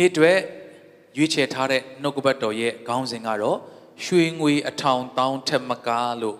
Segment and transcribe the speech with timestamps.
[0.00, 0.38] နေ့အတွက်
[1.16, 3.58] ရွေးချယ်ထားတဲ့နှုတ်ကပတ်တော်ရဲ့ခေါင်းစဉ်ကတော့
[4.04, 6.36] ရွှေငွေအထောင်တောင်းထက်မကားလို့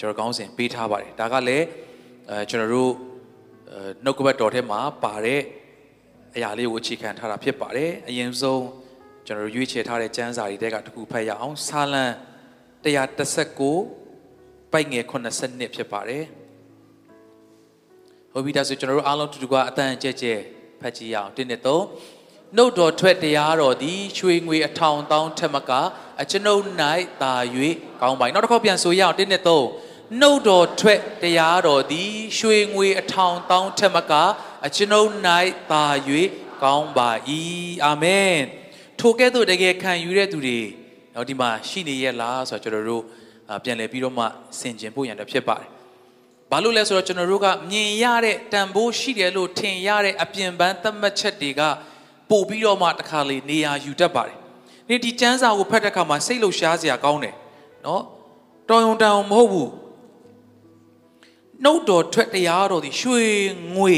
[0.00, 1.66] ကျွန်တော်ခေါင်းစဉ်ပေးထားပါတယ်ဒါကလည်း
[2.30, 2.92] အဲကျွန်တော်တို့
[4.04, 5.40] နှုတ်ကပတ်တော်ထဲမှာပါတဲ့
[6.34, 8.64] အရာလေးကိုအခြေခံထားတာဖြစ်ပါတယ်အရင်ဆုံး
[9.26, 12.04] ကျွန်တော်တို့ရွေးချယ်ထားတဲ့ကျမ်းစာတွေတဲကတစ်ခုဖတ်ရအောင်ဆာလံ
[12.84, 16.24] 139ပိုက်ငယ်82ဖြစ်ပါတယ်
[18.32, 20.34] ဟုတ်ပြီဒါဆိုကျွန်တော်တို့အားလုံးတူတူကအတန်ကြဲကြဲ
[20.80, 21.84] ဖတ်ကြည့်ရအောင်တင်းနဲ့တော့
[22.56, 25.70] နှုတ်တော်ထွက်တရားတော်သည်ရွှေငွေအထောင်တောင်းထက်မက
[26.22, 26.62] အကျွန်ုပ်၌
[27.22, 27.34] သာ၍
[28.00, 29.66] ကောင်းပါနောက်တစ်ခေါက်ပြန်ဆိုရအောင်တင်းနဲ့တော့
[30.20, 34.12] နှုတ်တော်ထွက်တရားတော်သည်ရွှေငွေအထောင်တောင်းထက်မက
[34.66, 35.10] အကျွန်ုပ်၌
[35.72, 35.84] သာ၍
[36.62, 37.10] ကောင်းပါ၏
[37.84, 38.38] အာမင်
[39.00, 40.60] ထိုကဲ့သို့တကယ်ခံယူတဲ့သူတွေ
[41.14, 43.02] တော့ဒီမှာရှိနေရဲ့လားဆိုတော့ကျွန်တော်တို့
[43.64, 44.24] ပြန်လည်ပြီးတော့မှ
[44.60, 45.68] ဆင်ခြင်ဖို့ရန်တော့ဖြစ်ပါတယ်
[46.50, 51.62] ဘာလို့လဲဆိုတော့ကျွန်တော်တို့ကမြင်ရတဲ့တန်ဖိုးရှိတယ်လို့ထင်ရတဲ့အပြင်ပန်းသတ်မှတ်ချက်တွေက
[52.30, 54.36] ပို့ပြီးတော့မှတခါလေနေရာယူတတ်ပါတယ်။
[54.88, 57.34] နေ့ဒီစံစာကိုဖတ်တဲ့အခါမှာစိတ်လှုပ်ရှားစရာကောင်းတယ်
[57.86, 58.02] နော်။
[58.68, 59.68] တော်ရုံတန်အောင်မဟုတ်ဘူး။
[61.64, 63.22] နှုတ်တော်ထွက်တရားတော်ဒီရွှေ
[63.76, 63.96] ငွေ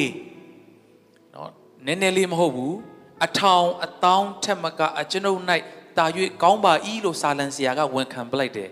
[1.34, 1.50] နော်
[1.86, 2.72] နည်းနည်းလေးမဟုတ်ဘူး။
[3.24, 5.40] အထောင်အတောင်းထက်မကအကျွန်ုပ်၌
[5.98, 6.06] တာ၍
[6.42, 6.72] ကောင်းပါ၏
[7.04, 8.70] လို့စာလံစရာကဝန်ခံပလိုက်တယ်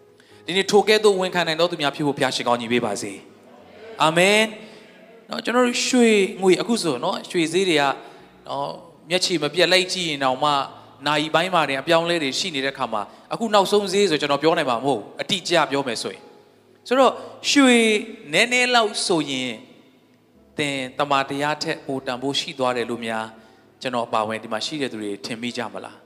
[0.46, 3.12] ။ဒီနေ့ထိုကဲ့သို့ဝန်ခံနိုင်တော်သူများဖြစ်ဖို့ဘုရားရှင်ကောင်းကြီးပေးပါစေ။
[4.02, 4.40] အာမင်။
[5.30, 6.10] နော်ကျွန်တော်တို့ရွှေ
[6.42, 7.84] ငွေအခုဆိုနော်ရွှေဈေးတွေက
[8.48, 8.70] နော်
[9.10, 10.50] မျက်ခြေမပြတ်လိုက်ကြည့်ရင်တော့မှ
[11.06, 16.22] နိုင်ပိုင်းမှာတင်အပြောင်းလဲတွေရှိနေတဲ့ခါမှာအခုနောက်ဆုံးဈေးဆိုကျွန်တော်ပြောနိုင်မှာမဟုတ်အတိအကျပြောမယ်ဆိုရင်
[16.88, 17.12] ဆိုတော့
[17.50, 17.78] ရွှေ
[18.32, 19.52] နည်းနည်းလောက်ဆိုရင်
[20.58, 23.24] သင်တမာတရားထက်ပိုတန်ဖို့ရှိသွားတယ်လို့များ
[23.82, 25.96] ကျွန်တော်အပါဝင်ဒီမှာရှိတဲ့သူတွေထင်မိကြမလား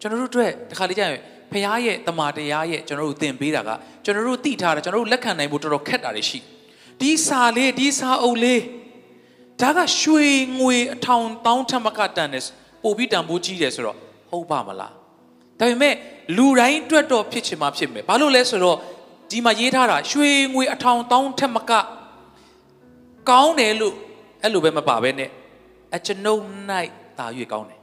[0.00, 1.20] ကျွန်တော်တို့အတွက်တခါလေးကြာရင်
[1.52, 3.70] ဖခင်ရဲ့တမာတရားရဲ့ကျွန်တော်တို့သင်ပေးတာက
[4.04, 6.38] ကျွန်တော်တို့သိထားတာကျွန်တော်တို့လက်ခံနိုင်ဖို့တော်တော်ခက်တာတွေရှိ
[7.00, 8.60] ဒီစာလေးဒီစာအုပ်လေး
[9.62, 10.26] ဒါကရွှေ
[10.60, 12.44] ငွေအထောင်တောင်းထမကတန်တယ်
[12.82, 13.96] ပို့ပြီးတန်ဖိုးကြီးတယ်ဆိုတော့
[14.30, 14.92] ဟုတ်ပါမလား
[15.58, 15.94] ဒါပေမဲ့
[16.36, 18.76] လူတိုင်းအတွက်တော့ဖြစ်ချင်မှဖြစ်မယ်ဘာလို့လဲဆိုတော့
[19.30, 21.72] ဒီမှာရေးထားတာရွှေငွေအထောင်တောင်းထမက
[23.30, 23.94] ကောင်းတယ်လို့
[24.42, 25.30] အဲ့လိုပဲမပါပဲနဲ့
[25.94, 26.42] အကျွန်ုပ်၌
[27.18, 27.80] တာ၍ကောင်းတယ်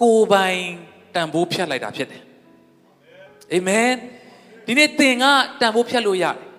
[0.00, 0.60] ကိုယ်ပိုင်
[1.14, 2.22] တန်ဖိုးဖြတ်လိုက်တာဖြစ်တယ်
[3.52, 3.90] အာမင်
[4.66, 5.24] ဒီနေ့သင်က
[5.60, 6.49] တန်ဖိုးဖြတ်လို့ရတယ်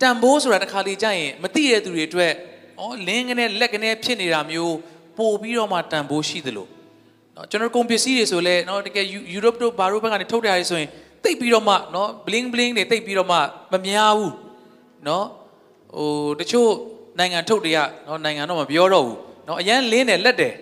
[0.00, 2.32] တန်ဖိုးဆိုတာတစ်ခါလေကြာရင်မသိတဲ့သူတွေအတွက်
[2.82, 4.76] ဩလင်းကနေလက်ကနေဖြစ်နေတာမျိုး
[5.18, 6.66] ပို့ပြီးတော့မှတန်ဖိုးရှိသလို
[7.34, 10.88] เนาะကျွန်တော်ကုန်ပစ္စည်းတွေဆိုလဲเนาะတကယ်ယူရိုပတို့ဘာလို့ဘက်ကနေထုတ်တယ်ဆိုရင်
[11.24, 13.38] တိတ်ပြီးတော့မှเนาะ bling bling တွေတိတ်ပြီးတော့မှ
[13.72, 14.32] မများဘူး
[15.04, 15.24] เนาะ
[15.96, 16.08] ဟို
[16.40, 16.70] တချို့
[17.18, 20.54] နိုင်ငံထုတ်တွေကเนาะနိုင်ငံတော့မပြောတော့ဘူးเนาะအရန်လင်းတယ်လက်တယ်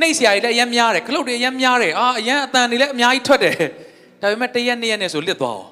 [0.00, 3.56] နှိပ်ဆရာတွေလည်းအရန်များတယ်ခလုတ်တွေအရန်များတယ်အာအရန်အတန်တွေလည်းအများကြီးထွက်တယ်
[4.20, 5.68] ဒါပေမဲ့တရက်နှစ်ရက်နဲ့ဆိုလစ်သွားအောင်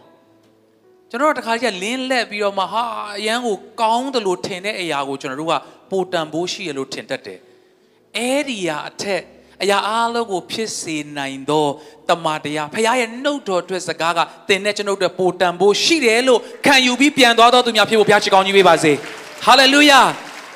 [1.12, 2.84] ကျွန်တော်တို့တခါကြီးလင်းလက်ပြီးတော့မှဟာ
[3.18, 5.54] အရန်ကိုကောင်းတယ်လို့ထင်တဲ့အရာကိုကျွန်တော်တို့က
[5.92, 7.40] ပိုတန်ဖိုးရှိရလို့ထင်တတ်တယ်
[8.18, 9.22] အဲ့ဒီဟာအထက်
[9.62, 11.68] အရာအားလုံးကိုဖြစ်စေနိုင်သော
[12.10, 18.92] တမန်တရားဖခင်ရဲ့နှုတ်တော်အတွက်စကားကသင်နဲ့ကျွန်ုပ်တို့ပိုတန်ဖို့ရှိတယ်လို့ခံယူပြီးပြန်သွားတော်သူများဖြစ်ဖို့ဘုရားချီကောင်းကြီးပေးပါစေ
[19.46, 20.02] ဟာလေလုယာ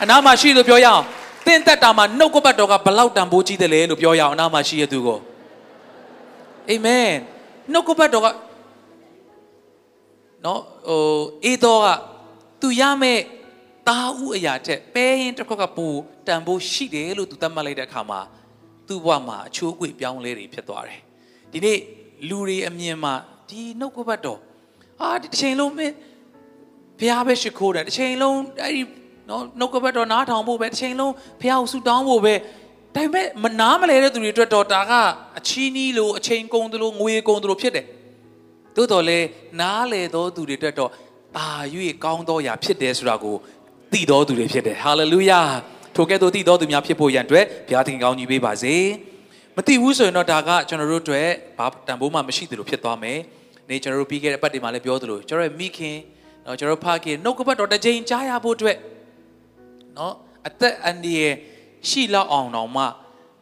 [0.03, 1.01] အနာမရှိလို့ပြောရအောင်
[1.45, 5.19] သင်သက်တာမှာနှုတ်ကပတ်တော်ကဘလောက်တန်ဖိုးကြီးတယ်လဲလို့ပြောရအောင်အနာမရှိရသူကို
[6.69, 7.09] အာမင်
[7.71, 8.27] နှုတ်ကပတ်တော်က
[10.45, 11.87] နော်ဟိုအေးတော်က
[12.61, 13.19] သူရမဲ့
[13.89, 15.87] တာဥအရာတဲ့ပဲရင်တစ်ခွက်ကပူ
[16.27, 18.19] တန်ဖိုးရှိတယ်လို့သူသတ်မှတ်လိုက်တဲ့အခါမှာ
[18.87, 21.01] သူ့ဘဝမှာအချိုးအကွေပြောင်းလဲတွေဖြစ်သွားတယ်
[21.51, 21.79] ဒီနေ့
[22.29, 23.13] လူတွေအမြင်မှာ
[23.49, 24.39] ဒီနှုတ်ကပတ်တော်
[25.01, 25.93] အာဒီတစ်ချိန်လုံးမင်း
[26.99, 28.81] ဘုရားပဲရှိခိုးတယ်တစ်ချိန်လုံးအဲ့ဒီ
[29.29, 32.33] နော်နှုတ်ကပတ်တော်နားထောင်ဖို့ပဲတစ်ချိန်လုံးဘုရားကိုဆုတောင်းဖို့ပဲ
[32.95, 34.93] ဒါပေမဲ့မနားမလဲတဲ့သူတွေအတွက်တော့ဒါက
[35.37, 37.85] အချီးနီးလို့အချိန်ကုန်သလိုငွေကုန်သလိုဖြစ်တယ်
[38.75, 39.19] သို့တော်လဲ
[39.61, 40.91] နားလေသောသူတွေအတွက်တော့
[41.35, 41.49] ပါ၍
[42.03, 43.35] ကောင်းသောရာဖြစ်တယ်ဆိုတာကို
[43.91, 45.41] သိသောသူတွေဖြစ်တယ်ဟာလေလုယာ
[45.95, 48.75] ထိုကဲ့သို့သိသောသူများဖြစ်ဖို့ရန်အတွက်ဘုရားသခင်ကောင်းကြီးပေးပါစေ
[49.55, 51.27] မသိဘူးဆိုရင်တော့ဒါကကျွန်တော်တို့အတွက်
[51.57, 53.19] ဘာတန်ဖိုးမှမရှိသလိုဖြစ်သွားမယ်
[53.69, 55.97] နေကျွန်တော်တို့ပြီးခဲ့တဲ့အပတ်တွေမှာလည်းပြောသလိုကျွန်တော်ရဲ့မိခင်
[56.45, 58.77] နော်ကျွန်တော်ဖခင်နှုတ်ကပတ်တော်တစ်ချိန်ကြားရဖို့အတွက်
[59.97, 60.13] နော်
[60.47, 61.33] အသက်အန္တရာယ်
[61.89, 62.83] ရှိလောက်အောင်တော့မှ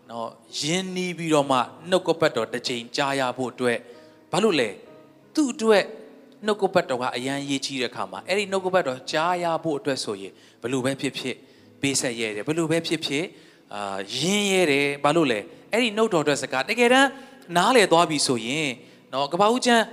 [0.09, 0.29] နော်
[0.62, 1.57] ယင်းနီးပြီးတော့မှ
[1.89, 3.77] နှုတ်ကပတ်တော်တစ်ချိန်ကြားရဖို့အတွက်
[4.31, 4.69] ဘာလို့လဲ
[5.35, 5.83] သူ့အတွက်
[6.45, 11.35] နှုတ်ကပတ်တော်ကအရန်ရေးကြီးတဲ့ခါမှာအဲ့ဒီနှုတ်ကပတ်တော်ကြားရဖို့အတွက်ဆိုရင်ဘလို့ပဲဖြစ်ဖြစ်
[11.81, 13.25] ပေးဆက်ရဲတယ်ဘလို့ပဲဖြစ်ဖြစ်
[13.75, 15.39] အာရင်းရဲတယ်ဘာလို့လဲ
[15.71, 17.09] အဲ့ဒီနှုတ်တော်အတွက်စကားတကယ်တမ်း
[17.57, 18.69] နားလေသွားပြီဆိုရင်
[19.13, 19.83] နော်ကပ္ပဦးကျမ်း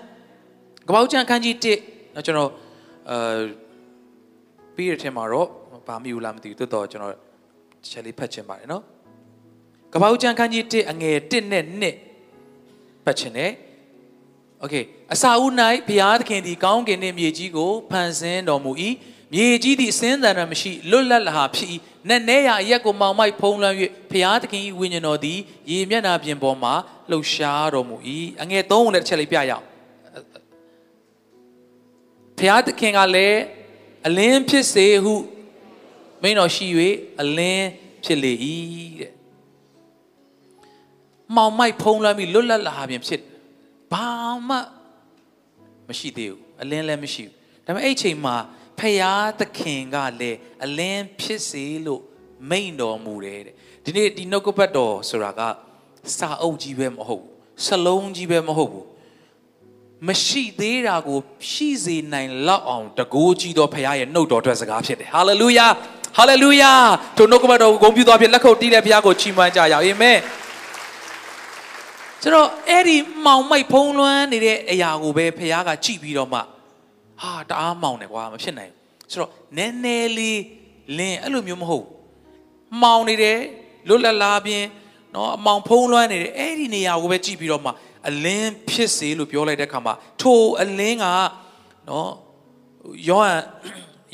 [0.88, 1.54] ကပ္ပဦးကျမ်းခန်းကြီး
[1.84, 2.50] 1နော်ကျွန်တော်
[3.10, 3.40] အာ
[4.74, 5.48] ပြီးရတဲ့မှာတော့
[5.86, 7.14] ဘာမီဘူးလားမသိဘူးတော်တော်ကျွန်တော်
[7.90, 8.82] ချက်လေးဖတ်ချင်ပါတယ်နော်
[9.92, 13.50] ကပ္ပဦးကျမ်းခန်းကြီး1အငယ်1နဲ့2ဖတ်ချင်တယ်
[14.59, 14.75] โอเค
[15.13, 15.51] အစာဦး၌
[15.87, 18.71] ဘုရားသခင်သည်ကောင်းကင်နှင့်မြေကြီးကိုဖန်ဆင်းတော်မူ၏
[19.33, 21.69] မြေကြီးသည်အစင်းတန်ရမရှိလွတ်လပ်လာဖြစ်၏
[22.09, 23.77] နက်နဲရာအရက်ကိုမောင်မိုက်ဖုံးလွှမ်း၍
[24.11, 25.39] ဖျားသခင်၏ဝိညာဉ်တော်သည်
[25.71, 26.73] ရေမျက်နှာပြင်ပေါ်မှာ
[27.11, 27.95] လှုပ်ရှားတော်မူ၏
[28.41, 29.65] အငယ်သုံးကိုလည်းတစ်ချက်လေးပြရအောင်
[32.39, 33.39] ဖျားသခင်ကလည်း
[34.07, 35.15] အလင်းဖြစ်စေဟု
[36.21, 36.67] မိန်တော်ရှိ၍
[37.21, 37.67] အလင်း
[38.03, 38.33] ဖြစ်လေ၏
[38.99, 39.11] တဲ့
[41.35, 43.21] မောင်မိုက်ဖုံးလွှမ်းပြီးလွတ်လပ်လာပြင်ဖြစ်
[43.92, 44.08] ဘာ
[44.48, 44.56] မှ
[45.88, 47.34] မရှိသေးဘူးအလင်းလည်းမရှိဘူး
[47.66, 48.36] ဒါပေမဲ့အဲ့ချိန်မှာ
[48.78, 52.02] ဖယားသခင်ကလည်းအလင်းဖြစ်စေလို့
[52.50, 53.54] မိန်တော်မူတယ်တဲ့
[53.84, 55.40] ဒီနေ့ဒီနှုတ်ကပတ်တော်ဆိုတာက
[56.18, 57.30] စာအုပ်ကြီးပဲမဟုတ်ဘူး
[57.66, 58.86] စလုံးကြီးပဲမဟုတ်ဘူး
[60.08, 61.18] မရှိသေးတာကို
[61.50, 65.66] ရှိစေနိုင်လောက်အောင်တကိုးကြီးသောဖခင်ရဲ့နှုတ်တော်အတွက်စကားဖြစ်တယ်ဟာလေလုယာ
[66.16, 66.72] ဟာလေလုယာ
[67.16, 70.18] ထိုနှုတ်ကပတ်တော်ကိုဂုဏ်ပြုသောဖြင့်လက်ခုပ်တီးတဲ့ဖခင်ကိုချီးမွမ်းကြရအောင်အာမင်
[72.22, 76.40] ဆိုတော့အဲ့ဒီမှောင်မိုက်ဖုံးလွှမ်းနေတဲ့အရာကိုပဲဖခင်ကကြည့်ပြီးတော့မှ
[77.22, 80.42] ဟာတအားမှောင်တယ်ကွာမဖြစ်နိုင်ဘူးဆိုတော့နည်းနည်းလေး
[80.98, 81.86] လင်းအဲ့လိုမျိုးမဟုတ်
[82.82, 83.38] မှောင်နေတယ်
[83.88, 84.64] လွတ်လပ်လာပြင်
[85.14, 87.70] နော်အမောင်ဖုံးလွှမ်းနေတယ်အဲ့ဒီနေရာကိုပဲကြည့်ပြီးတော့မှ
[88.08, 91.06] အလင်းဖြစ်စေလို့ပြောလိုက်တဲ့အခါမှာထိုအလင်းက
[91.88, 92.10] နော်
[93.08, 93.38] ယောဟန်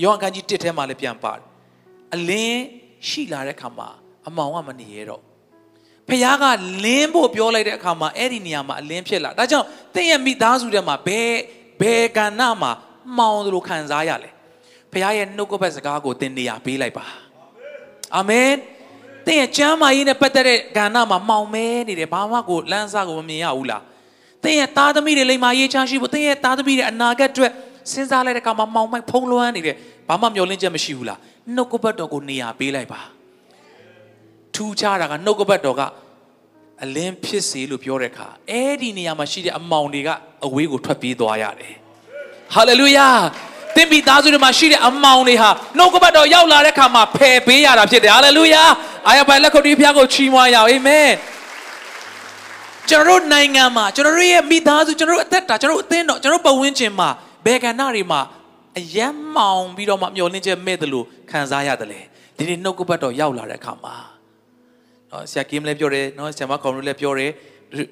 [0.03, 1.44] ယောဟန်ကကြီးတစ်ထဲမှာလည်းပြန်ပါတယ်
[2.14, 2.61] အလင်း
[3.08, 3.88] ရှိလာတဲ့အခါမှာ
[4.26, 5.23] အမောင်ကမနေရတော့
[6.08, 6.44] ဖခင်က
[6.85, 11.32] လင်းဖို့ပြောလိုက်တဲ့အခါမှာအဲ့ဒီနေရာမှာအလင်းဖြစ်လာဒါကြောင့်သင်ရဲ့မိသားစုထဲမှာဘယ်
[11.81, 12.70] ဘယ်ကဏ္ဍမှာ
[13.17, 14.31] မှောင်သလိုခံစားရလဲ
[14.93, 17.05] ဖခင်ရဲ့နှုတ်ကပတ်စကားကိုသင်နေရာပေးလိုက်ပါ
[18.17, 18.50] အာမင်
[19.26, 23.82] သင်ရဲ့ကျမ်းမာရေးနဲ့ပတ်သက်တဲ့ကဏ္ဍမှာမှောင်မဲနေတယ်ဘာမှကိုလမ်းစားကိုမမြင်ရဘူးလား
[24.43, 27.53] သင်ရဲ့သားသမီးတွေလိမ္မာရေးချမ်းရှိဖို့သင်ရဲ့သားသမီးတွေအနာဂတ်အတွက်
[27.93, 29.76] စဉ်းစားလိုက်တဲ့အခါမှာမှောင်မိုက်ဖုံးလွှမ်းနေတယ်
[30.08, 31.19] ဘာမှမျောလင့်ချက်မရှိဘူးလား
[31.55, 33.15] နှုတ်ကပတ်တော်ကိုနေရာပေးလိုက်ပါ
[34.56, 35.82] ထူးခြားတာကနှုတ်ကပတ်တော်က
[36.85, 40.08] အလင်းဖြစ်စေလို့ပြောတဲ့အခါအဲ့ဒီနေရာမှာရှိတဲ့အမောင်တွေက
[40.47, 41.75] အဝေးကိုထွက်ပြေးသွားရတယ်
[42.55, 43.08] ဟာလေလုယာ
[43.76, 48.62] သင်မိသားစုတွေမှာရှိတဲ့အမောင်တွေဟာနှုတ်ကပတ်တော်ရောက်လာတဲ့အခါမှာဖယ်ပေးရတာဖြစ်တယ်ဟာလေလုယာ
[49.08, 51.11] အာရပိုင်လက်ခုပ်တီးဖျားကိုချီးမွမ်းရအောင်အာမင်
[52.91, 57.08] ကျွန်တော်တို့နိုင်ငံမှာကျွန်တော်တို့ရဲ့မိသားစုကျွန်တော်တို့အသက်တာကျွန်တော်တို့အသင်းတော်ကျွန်တော်တို့ပတ်ဝန်းကျင်မှာ
[57.47, 58.20] ဘယ်ကဏ္ဍတွေမှာ
[58.79, 62.00] အယမ်းမောင်ပြီးတော့မှမျောလင့်ချက်မဲ့တယ်လို့ခံစားရတယ်လေ
[62.37, 64.15] ဒီနေ့နှုတ်ကပတ်တော်ရောက်လာတဲ့အခါမှာ
[65.12, 67.31] နော်ဆရာကင်းလည်းပြောတယ်နော်ဆရာမကောင်လည်းပြောတယ်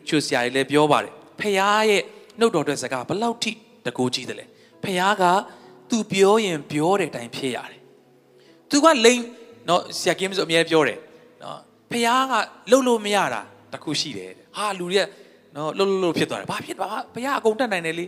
[0.08, 2.02] ချူဆရာကြီးလည်းပြောပါတယ်ဖခင်ရဲ့
[2.38, 3.52] နှုတ်တော်အတွက်စကားဘယ်လောက်ထိ
[3.86, 4.44] တကူကြီးတယ်လဲ
[4.82, 5.24] ဖခင်က
[5.90, 7.80] သူပြောရင်ပြောတဲ့အတိုင်းဖြစ်ရတယ်
[8.70, 9.20] သူကလိန်
[9.68, 10.98] နော်ဆရာကင်းဆိုအမြဲပြောတယ်
[11.42, 11.58] နော်
[11.90, 12.34] ဖခင်က
[12.70, 13.40] လှုပ်လို့မရတာ
[13.72, 15.06] တခုရှိတယ်ဟာလူတွေက
[15.56, 18.06] နော်လှုပ်လှုပ်လှုပ်ဖြစ်သွားတယ်ဘာဖြစ်ပါဘုရားအကုန်တတ်နိုင်တယ်လေ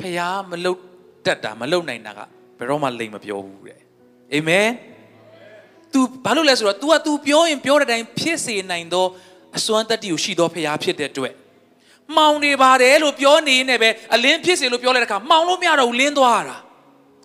[0.00, 0.20] ဖះ
[0.50, 0.80] မလှုပ်
[1.26, 2.20] တတ်တာမလှုပ်နိုင်တာက
[2.58, 3.80] ဘယ်တော့မှလိမ်မပြောဘူးတဲ့
[4.32, 4.68] အာမင်
[5.93, 9.05] तू ဘာလို့လဲဆိုတော့ तू က तू ပြောရင်ပြောတဲ့အတိုင်းဖြစ်စေနိုင်သော
[9.57, 11.33] အစွမ်းတတ္တိကိုရှိသောဖះဖြစ်တဲ့အတွက်
[12.15, 16.57] မှောင်နေပါတယ်လို့ပြောနေနေပဲအလင်းဖြစ်စေလို့ပြောလိုက်တဲ့အခါမှောင်လို့မရတော့ဘူးလင်းသွားတာ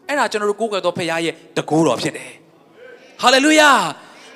[0.08, 2.30] အဲ့ဒါကျွန်တော်တို့ကိုးကွယ်သောဖះရဲ့တကူတော်ဖြစ်တယ်
[3.22, 3.70] ဟာလေလုယာ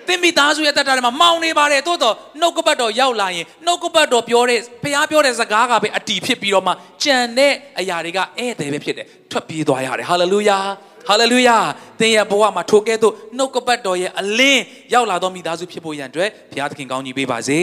[0.08, 6.73] သင်မိသားစုရဲ့တက်တာတွေမှာမှောင်နေပါတယ်သို့တော့နှုတ်ကပတ်တော်ရောက်လာရင်နှုတ်ကပတ်တော်ပြောတဲ့ဘုရားပြောတဲ့စကားကပဲအတီဖြစ်ပြီးတော့မှ
[7.05, 10.58] ကြံတဲ့အရာတွေကဧည့်သည်ပဲဖြစ်တယ်ထွက်ပြေးသွားရတယ်ဟာလေလုယာ
[11.07, 11.57] ဟာလေလုယာ
[12.00, 14.63] သင်ရဲ့ဘဝမှာထိုကဲ့သို့နှုတ်ကပတ်တော်ရဲ့အလင်း
[14.94, 17.61] ရောက်လာသောမိသားစုဖြစ်ဖို့ရန်အတွက်ဘုရားသခင်ကောင်းကြီးပေးပါစေ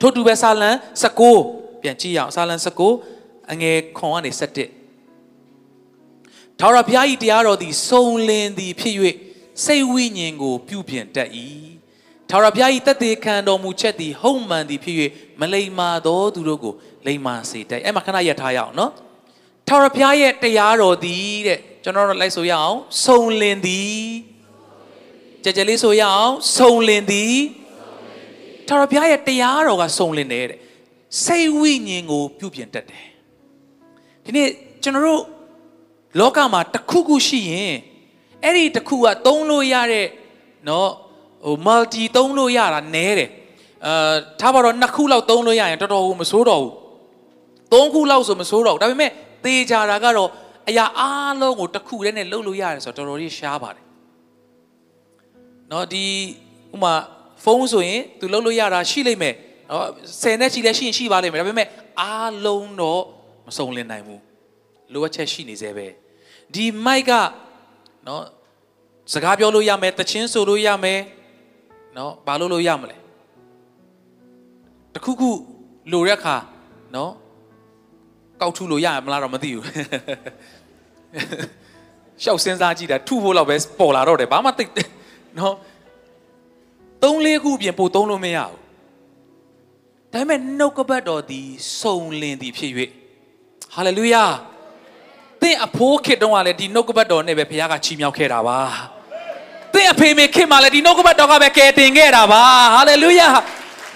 [0.00, 0.70] ထို့တူပဲစာလံ
[1.28, 2.54] 19ပြန်ကြည့်ရအောင်စာလံ
[3.04, 4.42] 19အငယ်ခွန်ကနေ17
[6.58, 8.96] ထာဝရဘုရား၏တရားတော်သည်စုံလင်သည်ဖြစ်၍
[9.64, 11.30] စိတ်ဝိညာဉ်ကို ပြုပြင်တတ်၏
[12.30, 14.96] ထာဝရဘုရား၏တသက်ခံတော်မူချက်သည်ဟုတ်မှန်သည်ဖြစ်၍
[15.40, 16.74] မလိမ္မာသောသူတို့ကို
[17.06, 18.92] လိမ္မာစေတတ်အဲ့မှာခဏရထားရအောင်နော်
[19.68, 24.00] ထာဝရဘုရားရဲ့တရားတော်သည်တဲ့ ကျွန်တော်တို့လိုက်ဆိုရအောင်စုံလင်သည်
[25.44, 27.36] ကြကြလေးဆိုရအောင်စုံလင်သည်
[28.66, 30.58] ထာဝရဘုရားရဲ့တရားတော်ကစုံလင်တယ်တဲ့
[31.24, 33.06] စိတ်ဝိညာဉ်ကိုပြုပြင်တတ်တယ်
[34.24, 34.48] ဒီနေ့
[34.82, 35.22] ကျွန်တော်တို့
[36.18, 37.74] လောကမှာတစ်ခုခုရှိရင်
[38.44, 40.06] အဲ့ဒီတစ်ခုကသုံးလို့ရတဲ့
[40.68, 40.90] နော်
[41.44, 43.30] ဟို multi သုံးလို့ရတာနဲတယ်
[43.86, 46.72] အာထားပါတော့နှစ်ခုလောက်သုံးလို့ရရင်တော်တော်မစိုးတော့ဘူး
[47.72, 49.10] သုံးခုလောက်ဆိုမစိုးတော့ဘူးဒါပေမဲ့
[49.44, 50.30] သေချာတာကတော့
[50.70, 53.84] အရာအားလုံးကိုတစ်ခုတည်းနဲ့လုပ်လို့ရတယ်ဆိုတော့တော်တော်လေးရှားပါတယ်
[55.72, 56.04] နော်ဒီ
[56.74, 56.94] ဥမာ
[57.44, 59.34] ဖုန်းဆိုရင် तू လုပ်လို့ရတာရှိလိမ့်မယ်
[59.70, 59.86] နော်
[60.22, 61.68] ဆယ်နဲ့ချီလဲရှိရင်ရှိပါလိမ့်မယ်ဒါပေမဲ့
[62.00, 63.02] အားလုံးတော့
[63.46, 64.20] မစုံလင်နိုင်ဘူး
[64.92, 65.86] လိုအပ်ချက်ရှိနေသေးပဲ
[66.54, 67.12] ဒီမိုက်က
[68.06, 68.22] နော်
[69.12, 71.00] စကားပြောလို့ရမယ်တချင်းဆိုလို့ရမယ်
[71.96, 72.96] နော်ဘာလို့လို့ရမလဲ
[74.94, 75.30] တခုခု
[75.92, 76.36] လိုတဲ့အခါ
[76.96, 77.12] နော်
[78.40, 79.64] ကောက်ထုလို့ရမလားတော့မသိဘူး
[82.22, 84.64] ရှောက်စဉ်းစားကြည့်တာထုဖို့တော့ပဲပေါ်လာတော့တယ်ဘာမှသိ
[85.38, 85.54] နော်
[87.02, 88.56] သုံးလေးခုပြင်ပို့သုံးလို့မရဘူး
[90.12, 91.48] ဒါပေမဲ့နှုတ်ကပတ်တော်သည်
[91.80, 92.72] စုံလင်သည်ဖြစ်၍
[93.74, 94.24] ဟာလေလုယာ
[95.42, 98.58] သင်အဖိုးခေတုံးကလည်းဒီနှုတ်ကပတ်တော်နဲ့ပဲဘုရားကချီးမြှောက်ခဲ့တာပါ
[99.72, 102.42] သင်အဖေမေခေမှလည်းဒီနှုတ်ကပတ်တော်ကပဲကယ်တင်ခဲ့တာပါ
[102.74, 103.28] ဟာလေလုယာ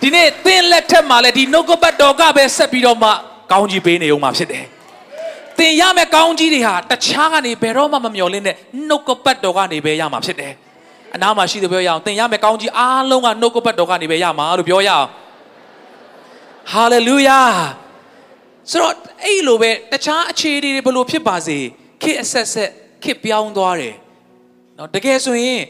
[0.02, 3.10] ဒီနေ့သင်လက်ထက်မှာလည်းဒီနှုတ်ကပတ်တော်ကပဲဆက်ပြီးတော့မှ
[3.50, 4.64] ကောင်းကြီးပေးနေအောင်မှာဖြစ်တယ်
[5.58, 8.56] သင်ရမယ့်ကောင်းကြီးတွေဟာတခြားကနေဘယ်တော့မှမမျှော်လင့်တဲ့
[8.88, 10.52] နှုတ်ကပတ်တော်ကနေပဲရမှာဖြစ်တယ်။
[11.14, 15.06] အနာမှာရှိတဲ့ပြောရအောင်သင်ရမယ့်ကောင်းကြီးအားလုံးကနှုတ်ကပတ်တော်ကနေပဲရမှာလို့ပြောရအောင်။
[16.72, 17.40] ဟာလေလုယာ
[18.70, 18.94] ဆိုတော့
[19.24, 21.58] အဲ့လိုပဲတခြားအခြေအနေတွေဘလို့ဖြစ်ပါစေ
[22.02, 22.70] ခစ်အဆက်ဆက်
[23.04, 23.94] ခစ်ပြောင်းသွားတယ်။
[24.78, 25.62] နော်တကယ်ဆိုရင်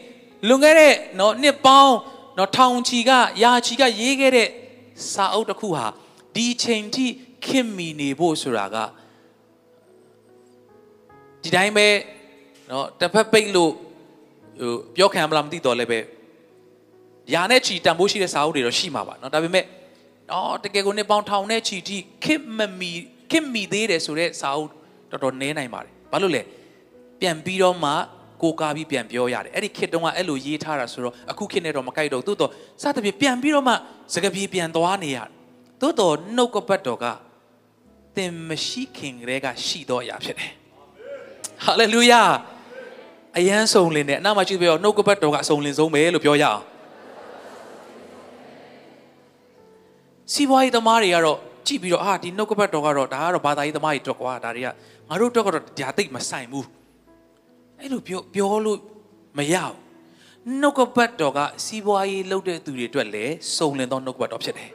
[0.47, 1.95] လွန်ခဲ့တဲ့နော်နှစ်ပေါင်း
[2.37, 3.11] နော်ထောင်ချီက
[3.43, 4.49] ရာချီကရေးခဲ့တဲ့
[5.11, 5.85] စာအုပ်တစ်ခုဟာ
[6.35, 7.05] ဒီချိန်ထိ
[7.45, 8.77] ခင်မီနေဖို့ဆိုတာက
[11.45, 11.87] ဒီတိုင်းပဲ
[12.71, 13.71] နော်တစ်ဖက်ပိတ်လို့
[14.59, 15.99] ဟိုပြောခံမလားမသိတော့လည်းပဲ
[17.33, 19.65] ယာနဲ့ချီတန်ဖိုးရှိတဲ့စာအုပ်တွေတော့ရှိမှာပါနော်ဒါပေမဲ့
[20.31, 22.91] နော်တကယ်ကိုနှစ်ပေါင်းထောင်နဲ့ချီထိခစ်မမီ
[23.31, 24.69] ခစ်မီသေးတယ်ဆိုတော့စာအုပ်
[25.11, 26.41] တော်တော်နည်းနိုင်ပါတယ်ဘာလို့လဲ
[27.21, 27.91] ပြန်ပြီးတော့မှ
[28.43, 33.73] ကိုကားပြီးပြန်ပြောရတယ်အဲ့ဒီခစ်တုံးကအဲ့လိုရေးထားတာဆိုတော့အခုခစ်နဲ့တော့မကိုက်တော့သို့တော့စသဖြင့်ပြန်ပြီးတော့မှ
[34.13, 35.29] စကပြေပြန်သွားနေရတယ်
[35.81, 37.05] သို့တော့နှုတ်ကပတ်တော်က
[38.17, 40.51] သင်မရှိခင်ကလေးကရှိတော့အရာဖြစ်တယ်
[41.63, 42.21] ဟာလေလုယာ
[43.37, 46.61] အယမ်းဆုံးလင်းနဲ့အနာမှာကြည့်ပြောနှုတ်ကပတ်တော်ကအဆုံးလင်းဆုံးပဲလို့ပြောရအောင်
[50.33, 54.67] စီးပွားရေးသမားတွေကတော့ကြည့်ပြီးတော့အာဒီနှုတ်ကပတ်တော်ကတော့ဒါကတော့ဘာသာရေးသမားတွေတော့ကွာဒါတွေက
[55.09, 56.67] ငါတို့တော့ကတော့ဒါသိမဆိုင်ဘူး
[57.79, 58.79] အဲ့လိုပြောပြောလို့
[59.37, 59.75] မရဘူး
[60.61, 64.69] နှုတ်ကပတ်တော်ကစီးပွားရေးလုပ်တဲ့သူတွေအတွက်လည်းစုံလင်သောနှုတ်ကပတ်တော်ဖြစ်တယ်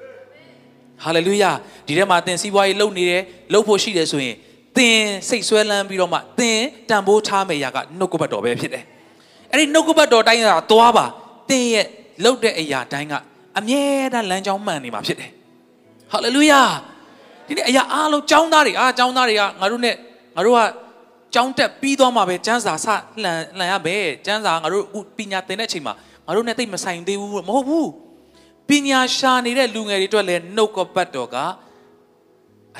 [1.04, 1.50] ဟာလေလုယာ
[1.86, 3.22] ဒီထဲမှာသင်စီးပွားရေးလုပ်နေတယ်
[3.52, 4.36] လုပ်ဖို့ရှိတယ်ဆိုရင်
[4.77, 4.99] သင်
[5.29, 8.83] စိတ်ဆွဲလန်းပြီးတော့မှသင်တန်ဖိုးထားမယ့်အရာကနှုတ်ကပတ်တော်ပဲဖြစ်တယ်
[9.51, 11.05] အဲ့ဒီနှုတ်ကပတ်တော်တိုင်းကသွားပါ
[11.49, 11.87] သင်ရဲ့
[12.23, 13.13] လုပ်တဲ့အရာတိုင်းက
[13.57, 15.31] အမြဲတမ်းလမ်းကြောင်းမှန်နေမှာဖြစ်တယ်
[16.11, 16.61] ဟာလေလုယာ
[17.47, 19.95] ဒီနေ့အရာအားလုံးចောင်းသားတွေအာចောင်းသားတွေကငါတို့နဲ့
[20.35, 20.59] ငါတို့က
[21.35, 22.87] ចောင်းတက်ပြီးသွားမှာပဲစန်းစာစ
[23.23, 24.83] လှန်လှန်ရပဲစန်းစာငါတို့
[25.17, 25.93] ပညာသင်တဲ့အချိန်မှာ
[26.25, 27.89] ငါတို့နဲ့တိတ်မဆိုင်သေးဘူးမဟုတ်ဘူး
[28.69, 31.35] ပညာရှာနေတဲ့လူငယ်တွေအတွက်လည်းနှုတ်ကပတ်တော်က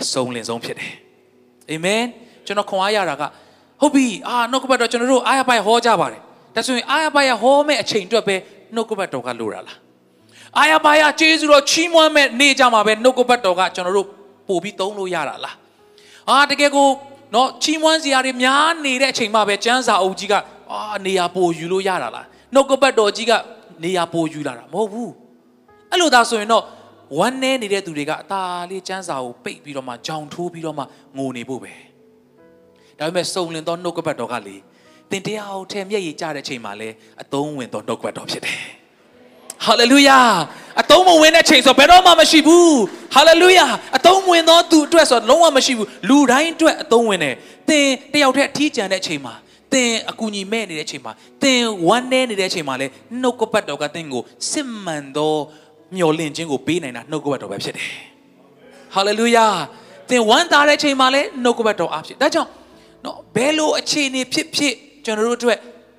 [0.01, 0.93] အစုံလင်ဆုံးဖြစ်တယ်
[1.70, 2.02] အာမင်
[2.46, 3.22] ကျွန်တော်ခွန်အားရတာက
[3.80, 6.20] ဟုတ်ပြီအာနှုတ်ကပတ်တော်ကျွန်တော်တို့အားရပါရဟောကြပါတယ်
[6.54, 8.36] ဒါဆိုရင်အားရပါရဟောမဲ့အချိန်အတွက်ပဲ
[8.74, 9.76] နှုတ်ကပတ်တော်ကလိုတာလား
[10.58, 14.08] အာရပါရကျေးဇူးတော်ချီးမွမ်းမဲ့နေကြမှာပဲနှုတ်ကပတ်တော်ကကျွန်တော်တို့
[14.48, 15.56] ပို့ပြီးသုံးလို့ရတာလား
[16.30, 16.88] အာတကယ်ကို
[17.34, 20.34] နော်ချီးမွမ်းစရာတွေများနေတဲ့အချိန်မှပဲကျမ်းစာအုပ်ကြီးက
[20.72, 23.32] အာနေရာပို့ယူလို့ရတာလားနှုတ်ကပတ်တော်ကြီးက
[23.84, 25.12] နေရာပို့ယူလာတာမဟုတ်ဘူး
[25.90, 26.64] အဲ့လိုသာဆိုရင်တော့
[27.18, 30.84] ဝမ်းနေနေတဲ့သူတွေကအသာလေးကျမ်းစာကိုပိတ်ပြီးတော့မှကြောင်ထိုးပြီးတော့မှ
[31.16, 31.72] ငိုနေဖို့ပဲ
[32.98, 34.56] ဒါပေမဲ့စုံလင်သောနှုတ်ကပတ်တော်ကလေ
[35.10, 36.88] တင်တရားကိုထဲမျက်ရည်ကျတဲ့အချိန်မှာလဲ
[37.22, 38.58] အသုံးဝင်သောနှုတ်ကပတ်တော်ဖြစ်တယ်
[39.66, 40.18] ဟာလေလုယာ
[40.80, 42.76] အတုံးမဝင်တဲ့ချိန်ဆိုဘယ်တော့မှမရှိဘူး
[43.14, 47.34] ဟာလေလုယာအတုံးဝင်သောသူအတွက်ဆိုလုံးဝမရှိဘူးလူတိုင်းအတွက်အတုံးဝင်တယ်
[47.68, 49.34] သင်တယောက်တည်းအထီးကျန်တဲ့အချိန်မှာ
[49.72, 51.12] သင်အကူညီမဲ့နေတဲ့အချိန်မှာ
[51.42, 52.86] သင်ဝမ်းနည်းနေတဲ့အချိန်မှာလဲ
[53.20, 55.34] နှုတ်ကပတ်တော်ကသင်ကိုစစ်မှန်သော
[55.97, 57.88] မျှော်လင့်ခြင်းကိုပေးနိုင်တာနှုတ်ကပတ်တော်ပဲဖြစ်တယ်
[58.94, 59.47] ဟာလေလုယာ
[60.09, 62.50] သင်ဝမ်းသာတဲ့အချိန်မှာလဲနှုတ်ကပတ်တော်အားဖြစ်ဒါကြောင့်
[63.04, 65.59] နော်ဘယ်လိုအခြေအနေဖြစ်ဖြစ်ကျွန်တော်တို့အတွက်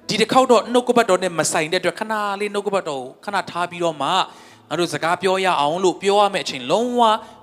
[0.10, 7.01] ဒီတစ်ခေါက်တော့နှုတ်ကပတ်တော်နဲ့မဆိုင်တဲ့အတွက်ခဏလေးနှုတ်ကပတ်တော်ကိုခဏထားပြီးတော့မှငါတို့စကားပြောရအောင်လို့ပြောရမယ့်အချိန်လုံးဝ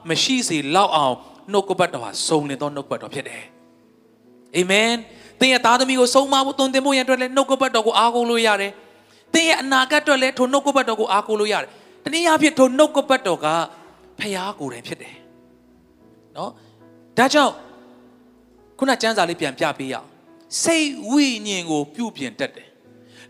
[0.09, 1.15] မရှိစေလောက်အောင်
[1.53, 3.43] နှုတ်ကပတ်တော်ဟာစုံလင်သောနှုတ်ကပတ်တော်ဖြစ်တယ်
[4.57, 4.91] အာမင်
[5.41, 8.73] သင်ရဲ့သားသမီးကိုဆုံးမဖို့တုန်တင်ဖို့ရန်အတွက်လည်းနှုတ်ကပတ်တော်ကိုအားကိုးလို့ရတယ်
[9.35, 11.71] သင်ရဲ့အနာဂတ်အတွက်လည်းထိုနှုတ်ကပတ်တော်ကိုအားကိုးလို့ရတယ်
[12.04, 13.48] တနည်းအားဖြင့်ထိုနှုတ်ကပတ်တော်က
[14.20, 15.16] ဖျားကိုယ်တိုင်ဖြစ်တယ်
[16.38, 16.52] နော်
[17.18, 17.54] ဒါကြောင့်
[18.80, 20.08] ခုနကျမ်းစာလေးပြန်ပြပေးရအောင်
[20.64, 22.68] စိတ်ဝိညာဉ်ကိုပြုပြင်တတ်တယ်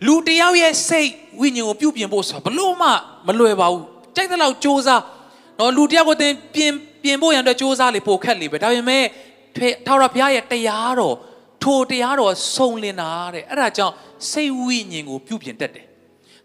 [0.06, 1.12] လူတယောက်ရဲ့စိတ်
[1.42, 2.90] ဝိညာဉ်ကိုပြုပြင်ဖို့ဆိုဘလို့မှ
[3.28, 3.84] မလွယ်ပါဘူး
[4.16, 4.96] ကြိုက်တဲ့လောက်စ조사
[5.60, 6.72] နော်လူတယောက်ကိုသင်ပြင်
[7.04, 9.04] ပြင်ဖို့ရန်အတွက်စ조사လေပိုခက်လေပဲဒါပေမဲ့
[9.86, 11.16] ထာဝရဘုရားရဲ့တရားတော်
[11.64, 13.94] ထိုတရားတော်ဆုံလင်တာတဲ့အဲ့ဒါကြောင့်
[14.32, 15.86] စိတ်ဝိညာဉ်ကိုပြုပြင်တတ်တယ်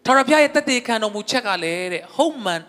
[0.05, 2.61] ထာဝရဘုရားရဲ့တသက်ခံတော်မူချက်ကလည်းတဲ့ဟုတ်မှန်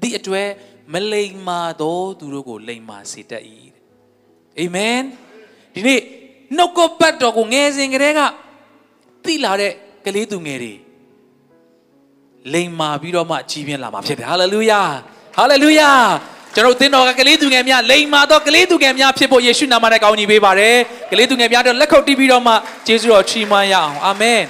[0.00, 0.48] ဒီအတွေ့
[0.92, 3.42] မလိမ္မာသောသူတို့ကိုလိမ္မာစေတတ်၏
[3.74, 3.82] တဲ့
[4.60, 5.00] အာမင်
[5.74, 6.00] ဒီနေ့
[6.56, 8.20] နှုတ်ကပတ်တော်ကိုငယ်စဉ်ကတည်းက
[9.24, 9.72] သိလာတဲ့
[10.06, 10.74] ကလေးသူငယ်တွေ
[12.52, 14.82] လိမ်မာပြီးတော့မှကြီးပြင်းလာမှာဖြစ်တယ်ဟာလေလုယာ
[15.36, 15.90] ဟာလေလုယာ
[16.54, 20.76] ကျွန်တော်သင်တော်ကကလေးသူငယ်များလိမ်မာတော့ကလေးသူငယ်များဖြစ်ဖို့ယေရှုနာမနဲ့ကောင်းကြီးပေးပါတယ်
[21.10, 22.52] ကလေးသူငယ်များတို့လက်ခုပ်တီးပြီးတော့မှ
[22.88, 24.40] ယေရှုတော်ချီးမွမ်းရအောင်အာမင်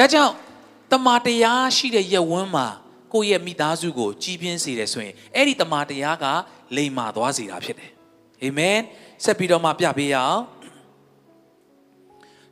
[0.00, 0.34] ဒါကြောင့်
[0.92, 2.66] တမန်တရားရှိတဲ့ယဝန်းမှာ
[3.12, 6.24] ကိုယ့်ရဲ့မိသားစုကိုကြီးပြင်းစေတယ်ဆိုရင်အဲ့ဒီတမန်တရားက
[6.76, 7.90] လိမ်မာသွားစေတာဖြစ်တယ်
[8.42, 8.78] အာမင်
[9.24, 10.42] ဆက်ပြီးတော့မှပြပေးရအောင်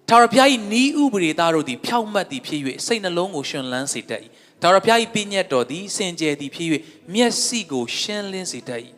[0.09, 0.49] ထာဝရဘုရား၏
[0.81, 4.23] ဤဥပဒေသားတို့သည်ဖြောက်မှတ်သည်ဖြစ်၍စိတ်နှလုံးကိုရှင်လန်းစေတတ်၏
[4.61, 6.69] ထာဝရဘုရား၏ပြည့်ညတ်တော်သည်စင်ကြယ်သည်ဖြစ်၍
[7.15, 8.81] မျက်စိကိုရှင်းလင်းစေတတ်၏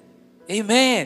[0.51, 1.01] အာမင်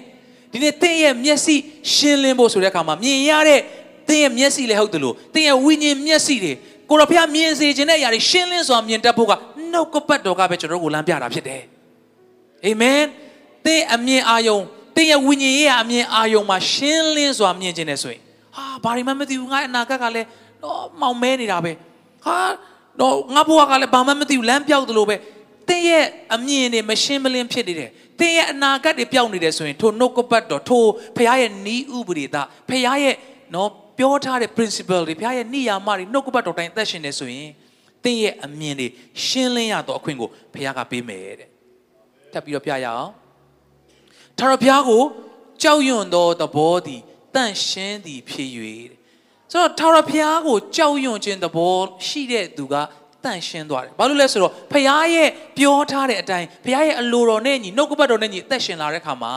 [0.51, 1.57] ဒဒီနေ့သင်ရဲ့မျက်စိ
[1.95, 3.61] ရှင်းလင်းဖို့ဆိုတဲ့အခါမှာမြင်ရတဲ့
[4.09, 6.53] သင်ရဲ့မျက်စိလည်းဟုတ်တယ်လို့သင်ရဲ့ဝိညာဉ်မျက်စိတွေ
[6.91, 9.33] ကိုရောဖျားမြင်စေခြင်းတဲ့အရာတွေရှင်းလင်းစွာမြင်တတ်ဖို့က
[9.73, 11.63] နှုတ်ကပတ်တော်ကပဲကျွန်တော်တို့ကိုလမ်းပြတာဖြစ်တယ်
[12.67, 13.03] အာမင်
[13.67, 14.59] သင်အမြင်အာယုံ
[14.97, 18.21] သင်ရဲ့ဝိညာဉ်ရဲ့အမြင်အာယုံမှာရှင်းလင်းစွာမြင်ခြင်းနဲ့ဆိုရင်
[18.57, 20.27] ဟာဘာတွေမှမသိဘူးငါအနာဂတ်ကလည်း
[20.63, 21.73] တော့မောင်မဲနေတာပဲ
[22.25, 22.37] ဟာ
[23.01, 25.17] တော့ငါဘဝကလည်းဘာမှမသိဘူးလမ်းပြောက်သလိုပဲ
[25.69, 30.85] သင်ရဲ့အမြင်တွေမရှင်းမလင်းဖြစ်နေတယ်သင်ရဲ့အနာဂတ်တွေပြောင်းနေတယ်ဆိုရင်ထိုနှုတ်ကပတ်တော်ထို
[31.17, 33.17] ဖခင်ရဲ့နီးဥပဒေသားဖခင်ရဲ့
[33.55, 37.51] နော် ပြောထားတဲ့ principle တွေဖခင်ရဲ့နိယာမတွေနှုတ်ကပတ်တော်တိုင်းအသက်ရှင်နေဆိုရင်
[38.05, 38.89] သင်ရဲ့အမြင်တွေ
[39.25, 41.49] ရှင်းလင်းရတော့အခွင့်ကိုဖခင်ကပေးမယ်တဲ့
[42.33, 43.11] ထပ်ပြီးတော့ပြရအောင်
[44.39, 45.03] ထာဝရဘုရားကို
[45.63, 47.01] ကြောက်ရွံ့သောသဘောသည်
[47.35, 48.51] တန့်ရှင်းသည်ဖြစ်၍
[48.91, 48.99] တဲ့
[49.53, 51.75] ဆိုတော့ထာဝရဘုရားကိုကြောက်ရွံ့ခြင်းသဘော
[52.07, 52.75] ရှိတဲ့သူက
[53.25, 59.35] တန့်ရှင်းသွားတယ်။ဘာလို့လဲဆိုတော့ဖခင်ရဲ့ပြောထားတဲ့အတိုင်းဖခင်ရဲ့အလိုတော်နဲ့ညီနှုတ်ကပတ်တော်နဲ့ညီအသက်ရှင်လာတဲ့ခါမှာ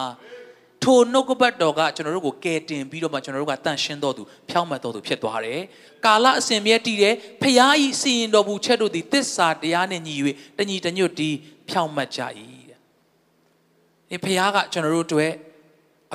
[0.83, 5.61] ထိုနှုတ်ကပတ်တော်ကကျွန်တော်တို့ကိုကယ်တင်ပြီးတော့မှကျွန်တော်တို့ကတန့်ရှင်းတော်သူဖြောင်းမှတ်တော်သူဖြစ်သွားတယ်။
[6.05, 10.15] ကာလအစဉ်မြဲတည်တယ်ဖခင်ဤစီရင်တော်မူချက်တို့သည်တစ္ဆာတရားနဲ့ညီ၍
[10.57, 11.35] တညီတညွတ်တီး
[11.69, 12.21] ဖြောင်းမှတ်ကြ၏
[12.69, 12.79] တဲ့။
[14.09, 15.31] ဒီဖခင်ကကျွန်တော်တို့အတွက်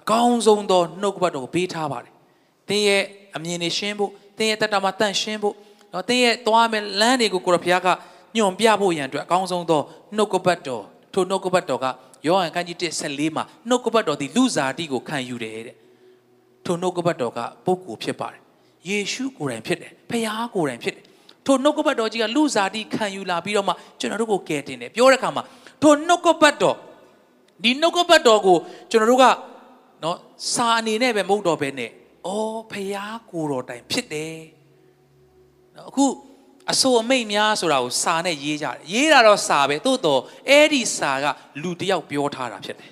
[0.01, 2.13] အကောင်းဆုံးသောနှုတ်ကပတ်တော်ကိုပေးထားပါတယ်။
[2.69, 3.03] သင်ရဲ့
[3.37, 5.55] အမြင်တွေရှင်းဖို့သင်ရဲ့တတမှာတန့်ရှင်းဖို့
[5.93, 7.89] နော်သင်ရဲ့သွားမယ်လမ်းတွေကိုကိုရဖျားက
[8.37, 9.81] ညွန်ပြဖို့ရန်အတွက်အကောင်းဆုံးသော
[10.17, 11.87] နှုတ်ကပတ်တော်ထိုနှုတ်ကပတ်တော်က
[12.27, 15.77] ယောဟန်ခန်းကြီး1:14မှာနှုတ်ကပတ်တော်ဒီလူစားတိကိုခံယူတယ်တဲ့
[16.65, 18.41] ထိုနှုတ်ကပတ်တော်ကပုဂ္ဂိုလ်ဖြစ်ပါတယ်
[18.89, 21.05] ယေရှုကိုယ်တိုင်ဖြစ်တယ်ဖျားကိုယ်တိုင်ဖြစ်တယ်
[21.47, 25.43] ထိုနှုတ်ကပတ်တော်ကြီးကလူစားတိခံယူလာပြီးတော့မှကျွန်တော်တို့ကိုကယ်တင်တယ်ပြောတဲ့အခါမှာ
[25.83, 26.77] ထိုနှုတ်ကပတ်တော်
[27.63, 28.57] ဒီနှုတ်ကပတ်တော်ကို
[28.91, 29.25] ကျွန်တော်တို့က
[30.03, 30.17] နော်
[30.55, 31.91] စာအနေနဲ့ပဲမဟုတ်တော့ဘဲနဲ့
[32.27, 34.37] အော်ဖျားကိုယ်တော်တိုင်ဖြစ်တယ်
[35.77, 36.05] နော်အခု
[36.71, 41.25] အဆိုအမိတ်များဆိုတာကိုစာနဲ့ရေးကြတယ်ရေးတာတော့စာပဲသို့တော့အဲ့ဒီစာက
[41.63, 42.91] လူတယောက်ပြောထားတာဖြစ်တယ်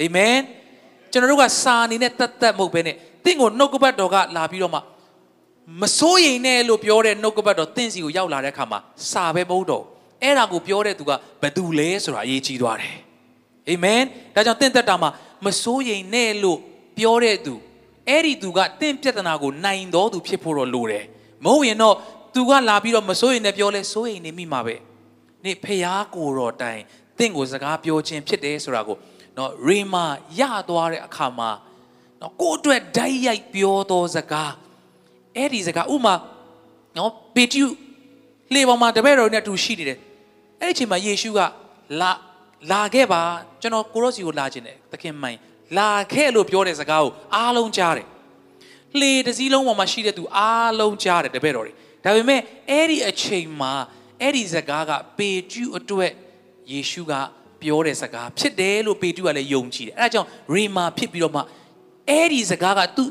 [0.00, 0.36] အာမင်
[1.12, 4.80] ကျွန်တော်တို့ကစာအနေနဲ့တတ်တတ်မဟုတ်ဘဲနဲ့တင့်ကိုနှုတ်ကပတ်တော်ကလာပြီးတော့မှ
[5.82, 8.78] မစိုးရိမ်နဲ့လို့ပြောတဲ့နှုတ်ကပတ်တော်တင့်စီကိုရောက်လာတဲ့အခါမှာ
[9.10, 9.84] စာပဲမဟုတ်တော့
[10.22, 12.96] အဲ့ဒါကိုပြောတဲ့သူကဘယ်သူလဲဆိုတာအရေးကြီးသွားတယ်
[13.68, 14.02] အာမင်
[14.34, 15.10] ဒါကြောင့်တင့်သက်တာမှာ
[15.46, 16.58] မစိုးရိမ်နဲ့လို့
[16.98, 17.54] ပြောတဲ့သူ
[18.08, 21.04] အဲ့ဒီသူကတင့်ပြဿနာကိုနိုင်တော်သူဖြစ်ဖို့တော့လိုတယ်
[21.44, 21.94] မဟုတ်ရင်တော့
[22.36, 24.76] သူကလာပြီးတော့မစိုးရင်လည်းပြောလဲစိုးရင်နေမိမှာပဲ
[25.44, 26.80] နေဖျားကိုတော်တိုင်
[27.18, 28.96] တင့်ကိုစကားပြောခြင်းဖြစ်တယ်ဆိုတာကို
[29.36, 30.04] နော်ရေမာ
[30.40, 31.50] ရသွားတဲ့အခါမှာ
[32.20, 34.52] နော်ကိုယ့်အတွက်ဓာတ်ရိုက်ပြောသောစကား
[35.36, 36.14] အဲ့ဒီစကားဥမာ
[36.96, 37.66] နော်ပေတျု
[38.54, 39.98] လေပေါ်မှာတပည့်တော်နဲ့အတူရှိနေတယ်
[40.60, 41.40] အဲ့ဒီအချိန်မှာယေရှုက
[42.00, 42.10] လာ
[42.70, 43.22] လာခဲ့ပါ
[43.60, 45.38] ကျွန်တော်ကိုရောစီကိုလာခြင်းတယ်သခင်မိုင်
[45.78, 48.06] လာခဲ့လို့ပြောတဲ့စကားကိုအားလုံးကြားတယ်
[49.00, 51.74] လှေတစ်စီးလုံးပေါ်မှာရှိတဲ့သူအားလုံးကြားတယ်တပည့်တော်တွေ
[52.06, 52.40] ဒါပေမဲ့
[52.70, 53.72] အဲ့ဒီအချိန်မှာ
[54.22, 56.10] အဲ့ဒီစကားကပေတျုအတွက်
[56.72, 57.12] ယေရှုက
[57.62, 61.42] ပြောတဲ့စကားဖြစ်တယ်လို့ပေတျုကလည်းယုံကြည်တယ်အဲဒါကြောင့်ရေမာဖြစ်ပြီးတော့မှ
[62.10, 63.10] အဲ့ဒီစကားကသူ့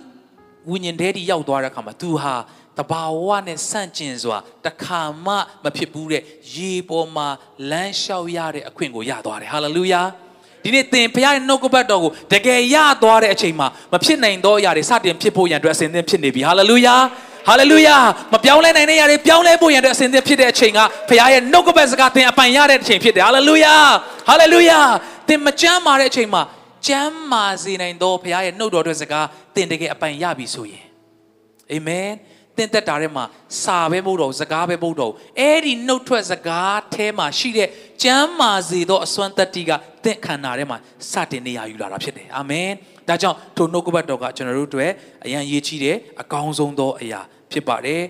[0.69, 2.35] ဝိညာဉ်ထဲထိရောက်သွားတဲ့အခါမှာသူဟာ
[2.77, 6.21] တဘာဝနဲ့ဆန့်ကျင်စွာတခါမှမဖြစ်ဘူးတဲ့
[6.55, 7.27] ရေပေါ်မှာ
[7.69, 10.01] လမ်းလျှောက်ရတဲ့အခွင့်ကိုရသွားတယ်ဟာလေလုယာ
[10.63, 16.95] ဒီနေ့သင်ဖခင်ရဲ့နှုတ်ကပတ်တော်ကိုတကယ်ရသွားတဲ့အချိန်မှာမဖြစ်နိုင်သောအရာတွေစတင်ဖြစ်ဖို့ရန်အတွက်အစဉ်သင့်ဖြစ်နေပြီဟာလေလုယာ
[17.47, 17.97] ဟာလေလုယာ
[18.33, 20.79] မပြောင်းလဲနိုင်တဲ့ຢာတွေပြောင်းလဲဖို့ရန်အတွက်အစဉ်သင့်ဖြစ်တဲ့အချိန်က
[21.09, 23.75] ဖခင်ရဲ့နှုတ်ကပတ်စကားသင်အပိုင်ရတဲ့အချိန်ဖြစ်တယ်ဟာလေလုယာ
[24.27, 24.79] ဟာလေလုယာ
[25.27, 26.41] သင်မကြမ်းမာတဲ့အချိန်မှာ
[26.87, 30.85] ကြမ်းမာစေနိုင်သောဖခင်ရဲ့နှုတ်တော်အတွက်စကားသင်တကယ်အပိုင်ရပြီဆိုရင်
[31.71, 32.09] အာမင်
[32.57, 33.23] သင်သက်တာထဲမှာ
[33.63, 37.69] စာပဲမဟုတ်တော့စကားပဲမဟုတ်တော့အဲ့ဒီနှုတ်ထွက်စကားထဲမှာရှိတဲ့
[38.02, 39.70] ကြမ်းမာစေသောအစွမ်းတတ္တိက
[40.04, 40.78] သင်ခန္ဓာထဲမှာ
[41.10, 42.68] စတင်နေရယူလာတာဖြစ်တယ်အာမင်
[43.08, 44.90] ဒါကြောင့်ထိုနှုတ်ကပတ်တော်ကကျွန်တော်တို့အတွက်
[45.24, 47.20] အရန်ရေးချီတယ်အကောင်းဆုံးသောအရာ
[47.52, 48.02] ဖြစ်ပါတယ်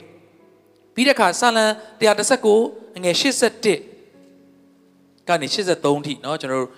[0.95, 1.65] ပြီးတဲ့အခါဆာလံ
[2.01, 6.71] 119ငွေ81ကနေ83ထိเนาะကျွန်တော်တို့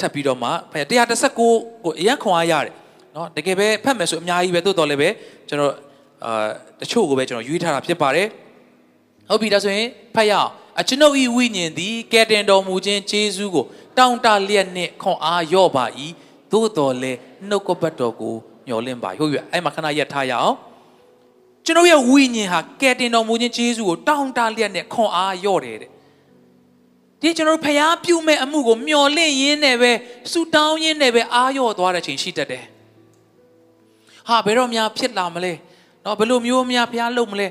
[0.00, 0.50] ထပ်ပြီးတော့မှ
[0.96, 1.52] 119ကို
[2.00, 2.74] အရန်ခွန်အားရတယ်
[3.14, 5.08] เนาะတကယ်ပဲဖတ်မယ်ဆိုအများကြီးပဲတိုးတော်လည်းပဲ
[5.48, 5.74] ကျွန်တော်
[6.24, 6.48] အာ
[6.80, 8.28] တချို့ကိုပဲကျွန်တော်ရွေးထားတာဖြစ်ပါတယ်
[9.28, 13.65] ဟုတ်ပြီဒါဆိုရင်ဖတ်ရအောင် အကျွန်ုပ်ဤဝိညာဉ်သည်ကယ်တင်တော်မူခြင်းခြေဆုကို
[13.97, 15.85] တောင်းတလျက်နှင့်ခွန်အားရော့ပါ၏
[16.51, 17.17] သို့တော်လည်း
[17.49, 18.35] နှုတ်ကပတ်တော်ကို
[18.67, 20.55] မျှော်လင့်ပါဟုတ်ပြီအဲ့မှာခဏရက်ထားရအောင်
[21.65, 25.89] ကျွန်တော်ရဲ့ဝိညာဉ်ဟာကယ်တင်တော်မူခြင်းခြေဆုကိုတောင်းတလျက်နှင့်ခွန်အားရော့တယ်တဲ့
[27.21, 29.91] ဒီကျွန်တော်ဖျားပြုမဲ့အမှုကိုမျှော်လင့်ရင်းနဲ့ပဲ
[30.31, 32.63] ဆူတောင်းရင်းနဲ့ပဲအားရော့သွားတဲ့ချိန်ရှိတတ်တယ်
[34.27, 35.53] ဟာဘယ်တော့မှဖြစ်လာမလဲ
[36.03, 37.47] နော်ဘယ်လိုမျိုးများဖျားလုပ်မလဲ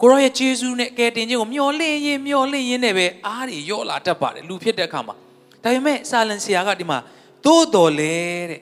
[0.00, 5.14] ကိုရောရဲ့ဂျေဇုနဲ့ကယ်တင်ခြင်းကိုမျှော်လင့်ရင်မျှော်လင့်ရင်နဲ့ပဲအားတွေရော့လာတတ်ပါတယ်လူဖြစ်တဲ့အခါမှာ
[5.62, 6.98] ဒါပေမဲ့စာလန်ဆရာကဒီမှာ
[7.44, 8.16] သို့တော်လဲ
[8.50, 8.60] တဲ့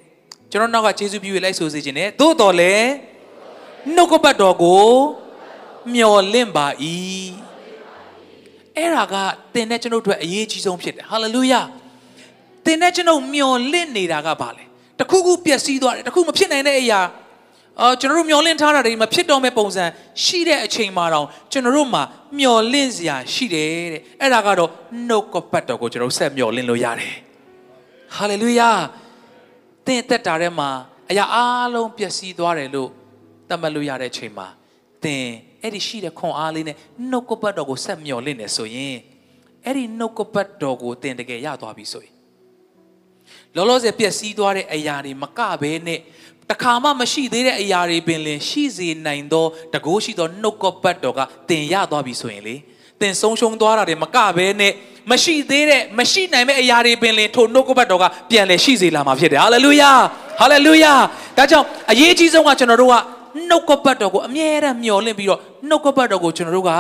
[0.51, 2.75] ကျွန်တော်နောက်ကဂျေဇုပြုလိုက်ဆိုစေခြင်းနဲ့သို့တော်လဲ
[3.95, 4.87] နှုတ်ကပတ်တော်ကို
[5.95, 6.67] မျှော်လင့်ပါ၏
[8.77, 9.15] အဲ့ဒါက
[9.55, 11.61] သင်နဲ့ကျွန်ုပ်တို့အရေးကြီးဆုံးဖြစ်တယ်ဟာလေလုယာ
[12.65, 14.65] သင်နဲ့ကျွန်ုပ်မျှော်လင့်နေတာကဘာလဲ
[14.99, 17.01] တတခုခုပျက်စီးသွားတယ်တခုမဖြစ်နိုင်တဲ့အရာ
[17.81, 19.85] အော်ကျွန်တော်တို့မျောလင့်ထားတာတွေမဖြစ်တော့မဲ့ပုံစံ
[20.25, 22.03] ရှိတဲ့အချိန်မှာတော့ကျွန်တော်တို့မှာ
[22.39, 24.71] မျောလင့်စရာရှိတယ်တဲ့အဲ့ဒါကတော့
[25.09, 27.15] နှုတ်ကပတ်တော်ကိုကျွန်တော်ဆက်မျောလင့်လို့ရတယ်
[28.17, 28.71] ဟာလေလုယာ
[29.87, 30.69] သင်သက်တာထဲမှာ
[31.11, 31.41] အရာအ
[31.75, 32.89] လုံးပျက်စီးသွားတယ်လို့
[33.49, 34.47] သတ်မှတ်လို့ရတဲ့အချိန်မှာ
[35.05, 35.25] သင်
[35.63, 36.77] အဲ့ဒီရှိတဲ့ခွန်အားလေးနဲ့
[37.11, 38.97] နှုတ်ကပတ်တော်ကိုဆက်မျောလင့်နေဆိုရင်
[39.65, 42.15] အဲ့ဒီနှုတ်ကပတ်တော်ကိုသင်တကယ်ရသွားပြီဆိုရင်
[43.57, 46.01] လောလောဆယ်ပျက်စီးသွားတဲ့အရာတွေမကဘဲနဲ့
[46.51, 52.55] တခါမှမရှိသေးတဲ့အရာတွေပင်လင်ရှိစေနိုင်သောတကိုးရှိသောနှုတ်ကပတ်တော်ကတင်ရသွားပြီဆိုရင်လေ
[53.01, 54.73] တင်ဆုံးရှုံးသွားတာတွေမကဘဲနဲ့
[55.11, 59.93] မရှိသေးတဲ့မရှိနိုင်မဲ့အရာတွေပင်လင်ထိုနှုတ်ကပတ်တော်ကပြန်လဲရှိစေလာမှာဖြစ်တယ်ဟာလေလုယာ
[60.41, 60.93] ဟာလေလုယာ
[61.37, 62.95] ဒါကြောင့်အရေးကြီးဆုံးကကျွန်တော်တို့က
[63.49, 66.71] နှုတ်ကပတ်တော်ကိုအမြဲတမ်းမျှော်လင့်ပြီးတော့နှုတ်ကပတ်တော်ကိုကျွန်တော်တို့က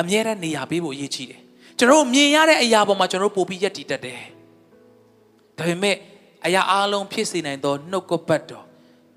[0.00, 1.40] အမြဲတမ်းနေရာပေးဖို့အရေးကြီးတယ်
[1.78, 4.20] ကျွန်တော်တို့မြင်ရတဲ့အရာပေါ်မှာကျွန်တော်တို့ပို့ပြီးယက်တည်တတ်တယ်
[5.58, 5.96] ဒါပေမဲ့
[6.46, 8.67] အရာအလုံးဖြစ်စေနိုင်သောနှုတ်ကပတ်တော်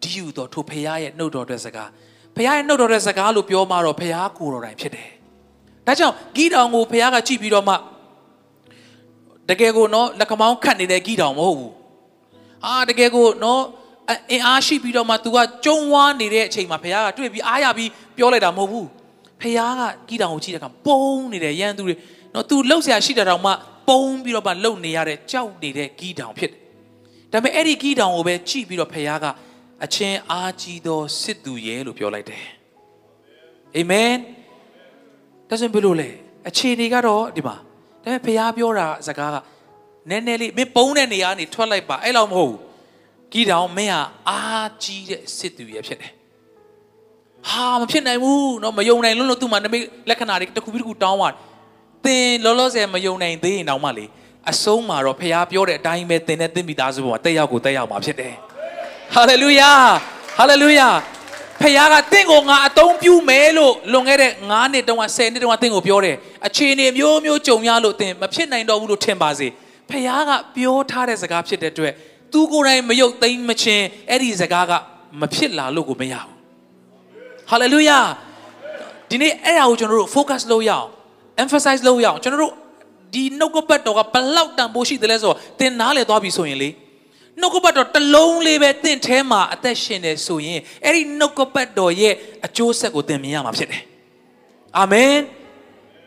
[0.03, 1.89] ဒီယူတော်ထိုဖရားရဲ့နှုတ်တော်တဲ့စကား
[2.35, 5.09] ဖရားရဲ့နှုတ်တော်တဲ့စကားလို့ပြောမှတော့ဖရားကိုယ်တော်တိုင်ဖြစ်တယ်။
[5.87, 7.75] ဒါကြောင့်ဂီတောင်ကိုဖရားကကြည့်ပြီးတော့မှ
[9.49, 11.71] တကယ်ကိုနော်လက်ကမောင်းခတ်နေတဲ့ဂီတောင်မဟုတ်ဘူး။
[12.65, 13.61] အာတကယ်ကိုနော်
[14.31, 18.85] အင်အားရှိပြီးတော့မှ तू ကကျုံဝါနေတဲ့အချိန်မှာဖရားကတွေ့ပြီးအားရပြီးပြောလိုက်တာမဟုတ်ဘူး။
[19.41, 21.95] ဖရားကဂီတောင်ကိုကြည့်တဲ့အခါပုံနေတဲ့ရန်သူတွေ
[22.33, 23.51] နော် तू လှုပ်ရှားရှိတဲ့တောင်မှ
[23.89, 26.59] ပုံပြီးတော့မှလှုပ်နေရတဲ့ကြောက်နေတဲ့ဂီတောင်ဖြစ်တယ်။
[27.31, 29.25] ဒါပေမဲ့အဲ့ဒီဂီတောင်ကိုပဲကြည့်ပြီးတော့ဖရားက
[29.84, 32.44] အချင်းအားကြီးသောစစ်သူရဲ့လို့ပြောလိုက်တယ်
[33.76, 34.14] အာမင်
[35.48, 36.08] ဒါဆိုဘယ်လိုလဲ
[36.48, 37.56] အခြေအနေကတော့ဒီမှာ
[38.02, 39.36] ဒါပေမဲ့ဖခင်ပြောတာစကားက
[40.10, 42.60] နည်းနည်းလေးမင်းပုံးတဲ့နေရာကနေထွက်လိုက်ပါအဲ့လောက်မဟုတ်ဘူး
[43.32, 46.12] ကြီးတောင်မင်းဟာအားကြီးတဲ့စစ်သူရဲ့ဖြစ်တယ်
[47.50, 51.34] ဟာမဖြစ်နိုင်ဘူးเนาะမယုံနိုင်လို့လို့သူ့မှာနမိတ်လက္ခဏာတွေတစ်ခုပြီးတစ်ခုတောင်းသွား
[52.04, 54.04] သင်လောလောဆယ်မယုံနိုင်သေးရင်တောင်မှလေ
[54.50, 58.34] အဆုံးမှာတော့ဖခင်ပြောတဲ့အတိုင်းပဲသင်နဲ့သင်မိသားစုပေါ်မှာတက်ရောက်ကိုတက်ရောက်မှာဖြစ်တယ်
[59.15, 59.71] ဟာလေလုယာ
[60.37, 60.87] ဟာလေလုယာ
[61.61, 66.15] ဖခင်ကတင့်ကိုငါအသုံးပြုမယ်လို့လွန်ခဲ့တဲ့9နှစ်တုန်းက10နှစ်တုန်းကတင့်ကိုပြောတယ်
[66.47, 69.47] အခြေအနေမျိုးမျိုးကြုံရလို့တင်မဖြစ်နိုင်တော့ဘူးလို့ထင်ပါစေ
[69.89, 71.93] ဖခင်ကပြောထားတဲ့စကားဖြစ်တဲ့အတွက်
[72.33, 74.71] သူကိုယ်တိုင်မယုတ်သိမ်းမချင်းအဲ့ဒီစကားက
[75.21, 76.33] မဖြစ်လာလို့ကိုမရဘူး
[77.49, 77.99] ဟာလေလုယာ
[79.09, 80.87] ဒီနေ့အဲ့ဒါကိုကျွန်တော်တို့ focus လုပ်ရအောင်
[81.43, 82.53] emphasize လုပ်ရအောင်ကျွန်တော်တို့
[83.13, 86.69] ဒီနှုတ်ကပတ်တော်ကဘလောက်တန်ဖိုးရှိတယ်လဲဆိုတော့သင်နားလည်သွားပြီဆိုရင်လေ
[87.41, 92.13] နှုတ်ကပတ်တော်တစ်လုံးလေးပဲတင့်ထဲမှာအသက်ရှင်နေဆိုရင်အဲ့ဒီနှုတ်ကပတ်တော်ရဲ့
[92.45, 93.81] အကျိုးဆက်ကိုသင်မြင်ရမှာဖြစ်တယ်
[94.77, 95.13] အာမင်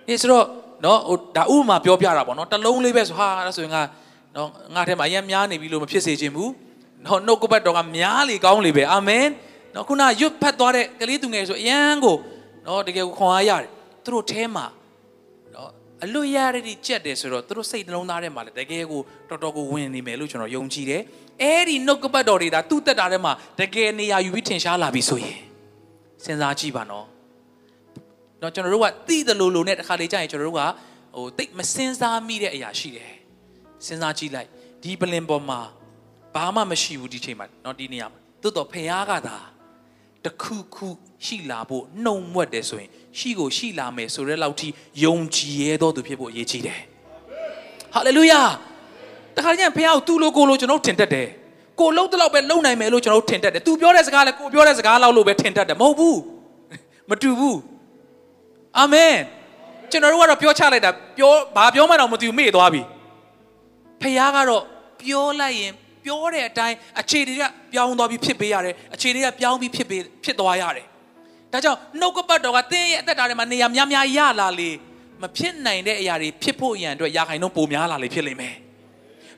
[0.06, 0.46] ဒီဆိုတော့
[0.84, 3.82] နော်ဟိုဒါဥပမာပြောပြတာပေါ့နော်တစ်လုံးလေးပဲဆိုဟာအဲ့ဆိုရင်ငါ
[4.36, 6.50] နော်ငါထဲမှာအရင်များနေပြီလို့မဖြစ်စေချင်ဘူး
[7.06, 9.26] နော်နှုတ်ကပတ်တော်ကများလေကောင်းလေပဲအာမင်
[9.74, 12.16] နော်ခုနရွတ်ဖတ်သွားတဲ့ကလေးသူငယ်ဆိုအရန်ကို
[12.66, 13.70] နော်တကယ်ကိုခွန်အားရတယ်
[14.04, 14.66] သူတို့ထဲမှာ
[16.03, 21.01] အလွတ်ရတဲ့ကြက်တယ်ဆိုတော့သူတို့စိတ်နှလုံးသားထဲမှာလည်းတကယ်ကိုတော်တော်ကိုဝင်နေမယ်လို့ကျွန်တော်ယုံကြည်တယ်။
[21.41, 25.37] အဲဒီနှုတ်ကပတ်တော်တွေဒါသူ့တက်တာထဲမှာတကယ်နေရာယူပြီးထင်ရှားလာပြီဆိုရင်
[26.23, 27.05] စဉ်းစားကြည့်ပါနော်။
[28.41, 30.61] တော့ကျွန်တော်တို့ကသိတယ်လို့လို့နဲ့တစ်ခါလေကြာရင်ကျွန်တော်တို့က
[31.15, 33.11] ဟိုတိတ်မစဉ်းစားမိတဲ့အရာရှိတယ်။
[33.85, 34.49] စဉ်းစားကြည့်လိုက်
[34.83, 35.59] ဒီပလင်ပေါ်မှာ
[36.35, 39.37] ဘာမှမရှိဘူးဒီချိန်မှာเนาะဒီနေရာမှာသို့တော့ဖခင်ကသာ
[40.25, 40.87] တခုခု
[41.25, 44.68] ရှိလာဖို့နှုံမွက်တယ်ဆိုရင် ရှိကိုရှိလာမယ်ဆိုတဲ့လောက်ထိ
[45.04, 46.80] ယုံကြည်ရသောသူဖြစ်ဖို့အရေးကြီးတယ်
[47.94, 48.42] ဟာလေလုယာ
[49.36, 51.28] တခါကျရင်ဖခင်ကိုသူ့လိုကိုလိုကျွန်တော်ထင်တတ်တယ်
[51.80, 56.18] ကိုလုံးတလောက်ပဲလုံနိုင်မယ်လို့ကျွန်တော်ထင်တတ်တယ်သူပြောတဲ့စကားလည်းကိုပြောတဲ့စကားလောက်လို့ပဲထင်တတ်တယ်မဟုတ်ဘူး
[57.10, 57.58] မတူဘူး
[58.78, 59.14] အာမင်
[59.90, 62.82] ကျွန်တော်တို့ကတော့ပြောချလိုက်တာပြောဘာပြောမှတော့မသိဘူးမေ့သွားပြီ
[64.00, 64.62] ဖခင်ကတော့
[65.00, 65.72] ပြောလိုက်ရင်
[66.04, 70.86] ပြောတဲ့အတိုင်းအခြေတွေကပြောင်းသွားပြီးဖြစ်ပေးရတယ်အခြေတွေကပြောင်းပြီးဖြစ်ပေးဖြစ်သွားရတယ်
[71.54, 74.70] ဒါကြောင့်နှုတ်ကပတ်တော်ကသင်ရဲ့အသက်တာထဲမှာနေရာများများရလာလေ
[75.22, 78.54] မဖြစ်နိုင်တဲ့အရာတွေဖြစ်ဖို့ရန်အတွက်ရာခိုင်နှုန်းပိုများလာလေဖြစ်လိမ့်မယ်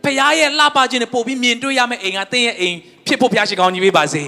[0.05, 2.77] ဖခင်ရဲ့လှပခြင်းနဲ့ပို့ပြီးမြင်တွေ့ရမယ့်အိမ်ကသင်ရဲ့အိမ်
[3.07, 4.23] ဖြစ်ဖို့ဖခင်ရှင်ကောင်းကြီးပေးပါစေ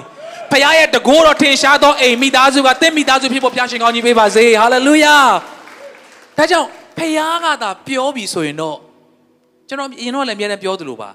[0.51, 5.17] ဖခင်ရဲ့တကိုးတော်ထင်ရှားသောအိမ်မိသားစုကသင်မိသားစုဖြစ်ဖို့ဖခင်ရှင်ကောင်းကြီးပေးပါစေဟာလေလုယာ
[6.37, 8.77] ဒါကြောင့်ဖခင်ကသာပြောပြီးဆိုရင်တော့
[9.69, 11.11] ကျွန်တော်အရင်တော့လည်းအများနဲ့ပြောသလိုပါ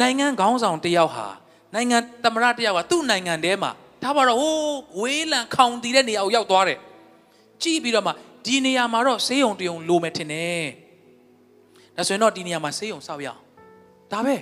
[0.00, 1.26] နိုင်ငံခေါင်းဆောင်တယောက်ဟာ
[1.74, 3.70] နိုင်ငံသမရတယောက်ကသူ့နိုင်ငံထဲမှာ
[4.03, 6.79] ဒါပါတော့ဟိုးဝေးလံခေါင်တည်တဲ့နေရာကိုရောက်သွားတယ်
[7.63, 8.11] ကြည့်ပြီးတော့မှ
[8.45, 10.65] ဒီနေရာမှာတော့ဆေးရုံတရုံလိုမယ်ထင်တယ်
[11.95, 13.39] ဒါဆိုရင်တော့ဒီနေရာမှာဆေးရုံစောက်ရအောင်
[14.11, 14.35] ဒါပဲ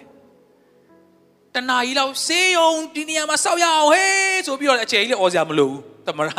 [1.54, 6.32] တနာကြီးလောက်ဆေးရုံဒီနေရာမှာစောက်ရအောင်ဟေးဆိုပြီးတော့အချိန်ကြီးလည်းអော်စရာမလိုဘူးသမရ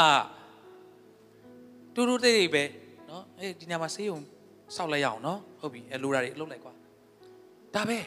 [1.95, 2.63] တူတူတိတ်တိတ်ပဲ
[3.09, 4.19] เนาะအေးဒီနေရာမှာဆေးရုံ
[4.77, 6.73] စောက်လိုက်ရအောင်เนาะဟုတ်ပြီအဲလိုတာတွေလှုပ်လိုက်ကွာ
[7.75, 7.99] ဒါပဲ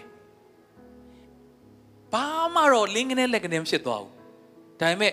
[2.13, 4.11] ဘာမှတော့လင်းကနေလက်ကနေဖြစ်သွားဘူး
[4.82, 5.12] ဒါပေမဲ့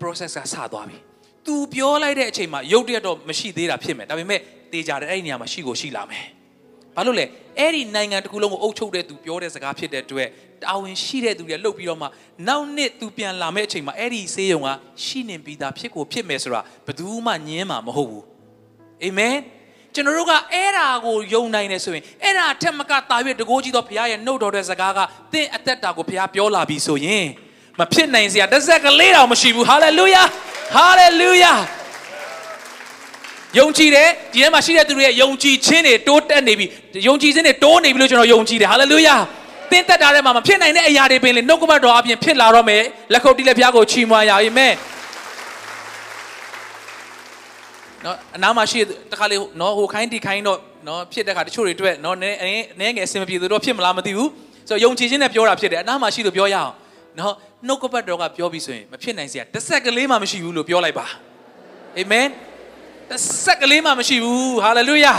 [0.00, 0.98] process ကဆသွားပြီ
[1.46, 4.40] तू ပြောလိုက်တဲ့အချိန်မှာရုပ်တရက်တော့မရှိသေးတာဖြစ်မယ်ဒါပေမဲ့
[4.72, 6.26] တေးကြတယ်အဲ့ဒီနေရာမှာရှိကိုရှိလာမယ်
[6.96, 7.26] ဘာဘာလို့လဲ
[7.58, 10.28] အဲ့ဒီနိုင်ငံတစ်ခုလုံးကိုအုပ်ချုပ်တဲ့သူပြောတဲ့စကားဖြစ်တဲ့အတွက်
[10.62, 12.06] တာဝန်ရှိတဲ့သူတွေလှုပ်ပြီးတော့မှ
[12.48, 14.68] နောက်နှစ်သူပြန်လာမယ့်အချိန်မှာအဲ့ဒီဆေးရုံက
[15.04, 18.24] ရှိနေပြီးသားဖြစ်ကိုဖြစ်မယ်ဆိုတာဘယ်သူမှညင်းမှာမဟုတ်ဘူး
[19.02, 19.36] အာမင်
[19.94, 24.98] ကျွန်တော်တို့ကအဲ့ဒါကိုယုံနိုင်တယ်ဆိုရင်အဲ့ဒါထက်မကတာ၍တကိုးကြီးသောဘုရားရဲ့နှုတ်တော်တဲ့စကားက
[25.32, 27.26] သင်အသက်တာကိုဘုရားပြောလာပြီဆိုရင်
[27.80, 30.22] မဖြစ်နိုင်စရာတစ်စက်ကလေးတောင်မရှိဘူးဟာလေလုယာ
[30.74, 31.52] ဟာလေလုယာ
[33.58, 36.66] ယုံကြည်တယ်ဒီထဲမှာရှိတဲ့သူတွေရဲ့ယုံကြည်ခြင်းတွေတိုးတက်နေပြီ
[37.08, 39.16] ယုံကြည်ခြင်းတွေတိုးနေပြီလို့ကျွန်တော်ယုံကြည်တယ်ဟာလေလုယာ
[39.70, 44.74] သင်သက်တာထဲမှာမဖြစ်နိုင်တဲ့အရာတွေပင်လေနှုတ်ကပတ်တော်အပြင်ဖြစ်လာတော့မယ်လက်ခုပ်တီးလက်ဖျားကိုချီးမွမ်းရအာမင်
[48.04, 48.80] နော်အနားမှာရှိ
[49.12, 52.36] တခါလေနော်ဟိုခိုင်းတီခိုင်းတော့နော်ဖြစ်တဲ့ခါတချို့တွေတွေ့နော်နည်း
[52.80, 54.30] နည်းငယ်အဆင်မပြေသူတော့ဖြစ်မလားမသိဘူး
[54.68, 56.72] ဆိုတော့ယုံကြည်ခြင်းနဲ့ပြောတာဖြစ်တယ်အနားမှာရှိလို့ပြောရအောင်
[57.18, 57.34] နော်
[57.66, 61.06] နှုတ်ကပတ်တော်ကပြောပြီးဆိုရင်မဖြစ်နိုင်စရာတစ်ဆက်ကလေးမှမရှိဘူးလို့ပြောလိုက်ပါ
[61.98, 62.26] အာမင်
[63.10, 65.14] တစ်ဆက်ကလေးမှမရှိဘူးဟာလေလုယာ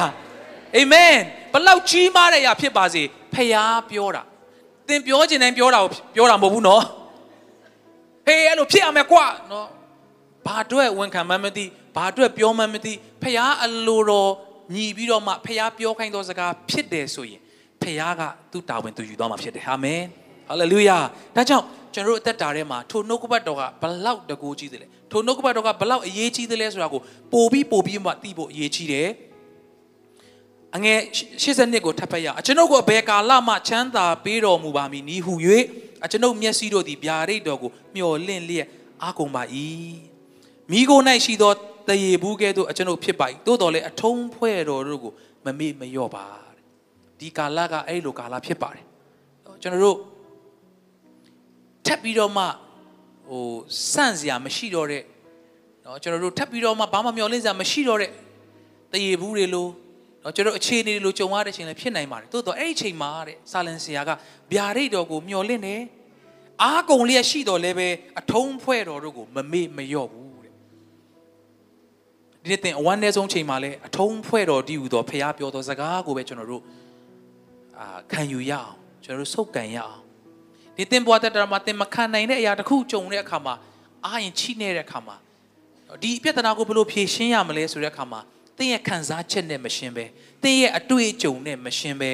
[0.78, 1.14] အာမင်
[1.54, 3.02] ဘလောက်ကြီးမားတဲ့အရာဖြစ်ပါစေ
[3.34, 4.22] ဖခင်ပြောတာ
[4.88, 6.84] သင်ပြောခြင်းတိုင်းပြောတာကိုပြောတာမဟုတ်ဘူးနော်
[8.28, 9.68] ဟေးအဲ့လိုဖြစ်ရမယ်ကွာနော်
[10.46, 14.32] ဘာအတွက်ဝန်ခံမှမသိဘာအတွက်ပြောမှမသိဖះအလိုတော်
[14.74, 17.40] ညီပြီးတော့မှဖះပြောခိုင်းသောစကားဖြစ်တယ်ဆိုရင်
[17.82, 20.02] ဖះကသူ့တာဝန်သူယူသွားမှာဖြစ်တယ်အာမင်
[20.50, 20.98] ဟာလေလုယာ
[21.36, 27.02] ဒါကြောင့် ကျွန်တော်တို့အသက်တာထဲမှာထိုနှုတ်ကပတ်တော်ကဘလောက်တကူကြီးတယ်လဲထိုနှုတ်ကပတ်တော်ကဘလောက်အရေးကြီးတယ်လဲဆိုတာကို
[27.34, 29.10] ပို့ပြီးပို့ပြီးမှသိဖို့အရေးကြီးတယ်
[30.76, 31.00] အငယ်
[31.42, 35.34] 82ကိုထပ်ဖတ်ရအောင်ကျွန်ုပ်ကိုအဘယ်ကာလမှချမ်းသာပေးတော်မူပါမည်နီဟု၍
[36.04, 38.68] အကျွန်ုပ်မျက်စိတို့သည်ဗျာဒိတ်တော်ကိုမျှော်လင့်လျက်
[39.04, 39.44] အားကုန်ပါ၏
[40.72, 41.54] မိကို၌ရှိသော
[41.90, 45.14] တရေဘူးကဲ့သို့အကျွန်ုပ်ဖြစ်ပါ၏သို့တော်လည်းအထုံးဖွဲ့တော်တို့ကို
[45.46, 46.26] မမေ့မလျော့ပါ
[47.20, 48.86] ဒီကာလကအဲ့လိုကာလဖြစ်ပါတယ်
[49.62, 49.98] ကျွန်တော်တို့
[51.87, 52.45] ထပ်ပြီးတော့မှ
[53.29, 53.47] ဟို
[53.93, 55.03] စန့်စရာမရှိတော့တဲ့
[55.83, 58.11] เนาะကျွန်တော်တို့ထပ်ပြီးတော့မှဘာမှမျောလင့်စရာမရှိတော့တဲ့
[58.93, 59.71] တရေဘူးတွေလို့
[60.23, 64.11] เนาะကျွန်တော်အခြေအနေတွေလို့ကြုံရတဲ့အချိန်လည်းဖြစ်နိုင်ပါတယ်သို့တော့အဲ့ဒီအချိန်မှာတဲ့စာလန်ဆရာက
[64.53, 65.83] ဗျာဒိတ်တော်ကိုမျောလင့်တယ်
[66.63, 67.89] အားကုန်လျက်ရှိတော်လည်းပဲ
[68.21, 70.37] အထုံးဖွဲ့တော်တို့ကိုမမေ့မလျော့ဘူး
[72.43, 76.63] ဒီနေ့သင်အဝမ်းနည်းဆုံးချိန်မှာလဲအထုံးဖွဲ့တော်တည်ဟူသောဖခင်ပြောသောစကားကိုပဲကျွန်တော်တို့
[77.81, 78.73] အာခံယူရအောင်
[79.05, 80.01] ကျွန်တော်တို့စုပ်ကန်ရအောင်
[80.82, 83.54] ဒီသင်ဘဝတက်တာမှာသင်မခံနိုင်တဲ့အရာတစ်ခုကြုံတဲ့အခါမှာ
[84.06, 85.16] အာရင်ချိနေတဲ့အခါမှာ
[86.04, 88.20] ဒီပြဿနာကိုဘယ်လိုဖြေရှင်းရမလဲဆိုတဲ့အခါမှာ
[88.58, 90.06] သင်ရဲ့ခံစားချက်နဲ့မရှင်းပဲ
[90.44, 92.12] သင်ရဲ့အတွေ့အကြုံနဲ့မရှင်းပဲ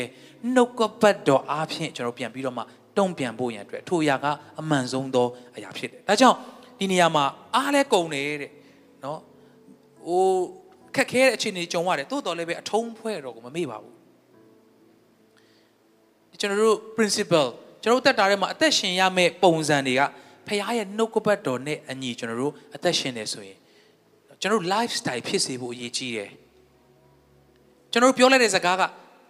[0.55, 2.63] နှုတ်ကပတ်တော်အားဖြင့်ကျွန်တော်ပြန်ပြီးတော့မှ
[2.97, 4.25] တုံ့ပြန်ဖို့ရန်အတွက်ထိုအရာက
[4.59, 6.37] အမှန်ဆုံးသောအရာဖြစ်တယ်ဒါကြောင့်
[6.79, 7.25] ဒီနေရာမှာ
[7.55, 8.51] အားလဲကုန်တယ်တဲ့
[9.03, 9.19] နော်
[10.07, 10.25] ဟို
[10.95, 13.95] ခက်ခဲတဲ့အခြေအနေကြုံရတယ်တိုးတော်လည်းပဲအထုံးဖွဲ့တော့ကိုမမေ့ပါဘူး
[16.39, 17.49] ကျွန်တော်တို့ principle
[17.83, 20.01] ကျွန်တော်တို့တက်တာထဲမှာအသက်ရှင်ရမယ့်ပုံစံတွေက
[20.47, 23.57] ဖခင်ရဲ့နှုတ်ကပတ်တော်နဲ့အညီကျွန်တော်တို့အသက်ရှင်နေဆိုရင်
[24.41, 26.29] ကျွန်တော်တို့ lifestyle ဖြစ်စေဖို့အရေးကြီးတယ်
[27.91, 28.83] ကျွန်တော်တို့ပြောလိုက်တဲ့စကားက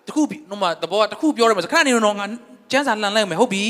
[0.08, 2.26] တခုဟိုမှာတဘောကတခုပြောရမှာခဏနေတော့ငါ
[2.72, 3.64] ကျန်းစာလှန်လိုက်မယ်ဟုတ်ပြီ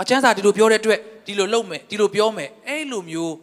[0.00, 3.34] အကျန်းစာဒီလိုပြောတဲ့အတွက်ဒီလိုလုပ်မယ်ဒီလိုပြောမယ်အဲ့လိုမျိုး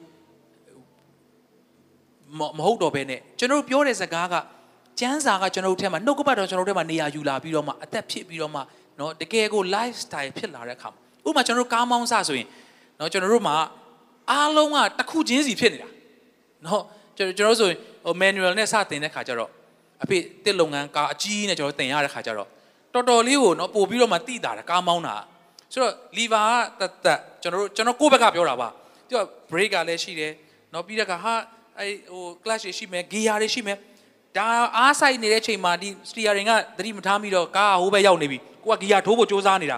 [2.58, 4.36] မဟုတ်တော့ဘဲနဲ့ကျွန်တော်တို့ပြောတဲ့စကားက
[5.00, 8.62] ကျမ်းစာကကျွန်တော်တို့ထဲမှာနှုတ်ကပတ်တော်ကျွန်တော်တို့ထဲမှာနေရာယူလာပြီးတော့မှအသက်ဖြစ်ပြီးတော့မှ
[9.00, 10.90] နော်တကယ်ကို lifestyle ဖြစ်လာတဲ့အခါ
[11.28, 12.48] ဥပမာကျွန်တော်တို့ကားမောင်းစဆိုရင်
[13.00, 13.56] နော်ကျွန်တော်တို့မှာ
[14.32, 15.90] အားလုံးကတစ်ခုချင်းစီဖြစ်နေတာ
[16.66, 16.84] နော်
[17.18, 19.50] ကျွန်တော်ကျွန်တော်ဆိုရင်ဟို manual နဲ့စတင်တဲ့ခါကျတော့
[20.04, 22.48] အဖေတစ်လုပ်ငန်းကားအကြီးနဲ့ကျွန်တော်တင်ရတဲ့ခါကျတော့
[22.94, 25.16] တော်တော်လေးကိုနော်ပို့ပြီးတော့မှတိတာကားမောင်းတာ
[25.74, 26.46] ဆိုတော့ lever
[26.80, 28.70] ကတတ်တတ်ကျွန်တော်တို့ကျွန်တော်ကိုယ့်ဘက်ကပြောတာပါ
[29.08, 30.34] ပြီးတော့ brake ကလည်းရှိတယ်
[30.74, 31.34] နော်ပြီးတဲ့ခါဟာ
[31.80, 33.78] အဲဟို clutch တွေရှိမယ် gear တွေရှိမယ်
[34.38, 34.46] ဒါ
[34.78, 39.78] အားဆိုင်နေတဲ့ချိန်မှာဒီ steering ကသတိမထားမိတော့ကားကဟိုးဘက်ရောက်နေပြီ ကိုက gear ထိုးဖို့စူးစမ်းနေတာ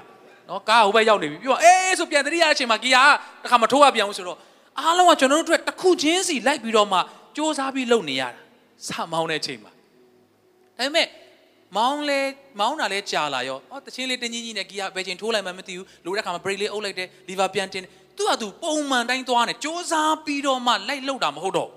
[0.49, 3.09] နော်ကားဟိုဘက်ရောက်နေပြီပြီးတော့အေးဆိုပြန်သတိရတဲ့အချိန်မှာ gear
[3.41, 4.37] ကတခါမထိုးရပြန်ဘူးဆိုတော့
[4.79, 6.99] အားလုံးကကျွန်တော်တို့အတွက်တစ်ခုချင်းစီလိုက်ပြီးတော့မှ
[7.35, 8.39] စူးစမ်းပြီးလုပ်နေရတာ
[8.87, 9.71] စမောင်းတဲ့ချိန်မှာ
[10.77, 11.07] ဒါပေမဲ့
[11.77, 12.19] မောင်းလဲ
[12.59, 17.83] မောင်းတာလဲကြာလာရောအော်တချင်းလေးတင်းကြီးကြီးနဲ့ gear ဘယ်ချိန်ထိုးလိုက်မှမသိဘူးလိုတဲ့ခါမှာ brake လေးအုပ်လိုက်တယ် lever ပြန်တင်
[18.17, 21.69] သူ့ဟာသူပုံမှန်တိုင်းသွားနေစူးစမ်းပြီးတော့မှလိုက်လုပ်တာမဟုတ်တော့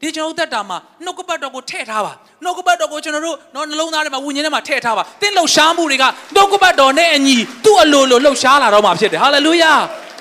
[0.00, 2.12] ဒီကျွန်တော်တို့တက်တာမှာနှုတ်ကပတ်တော်ကိုထည့်ထားပါ
[2.44, 6.04] နှုတ်ကပတ်တော်ကိုကျွန်တော်တို့နော်နှလုံးသားထဲမှာဝိညာဉ်ထဲမှာထည့်ထားပါသင်လှုပ်ရှားမှုတွေက
[6.36, 9.72] နှုတ်ကပတ်တော်နဲ့အညီသူ့အလိုလိုလှုပ်ရှားလာတော့မှာဖြစ်တယ်ဟာလေလုယာ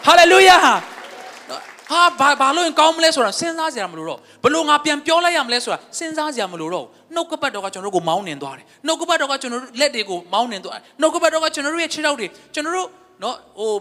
[0.05, 0.73] ဟာလေလုယာဟာ
[2.19, 6.85] ဘာဘာလို့ကောင်းမလဲဆိုတာစဉ်းစားစရာမလိုတော့ဘလို့ငါပြန်ပြောလိုက်ရမလဲဆိုတာစဉ်းစားစရာမလိုတော့
[7.15, 12.87] နှုတ်ကပတ်တော်ကကျွန်တော်တို့ကိုမောင်းနှင်သွားတယ်နှုတ်ကပတ်တော်ကကျွန်တော်တို့လက်တွေကိုမောင်းနှင်သွားတယ်နှုတ်ကပတ်တော်ကကျွန်တော်တို့ရဲ့ခြေထောက်တွေကျွန်တော်တို့
[13.23, 13.71] နော်ဟို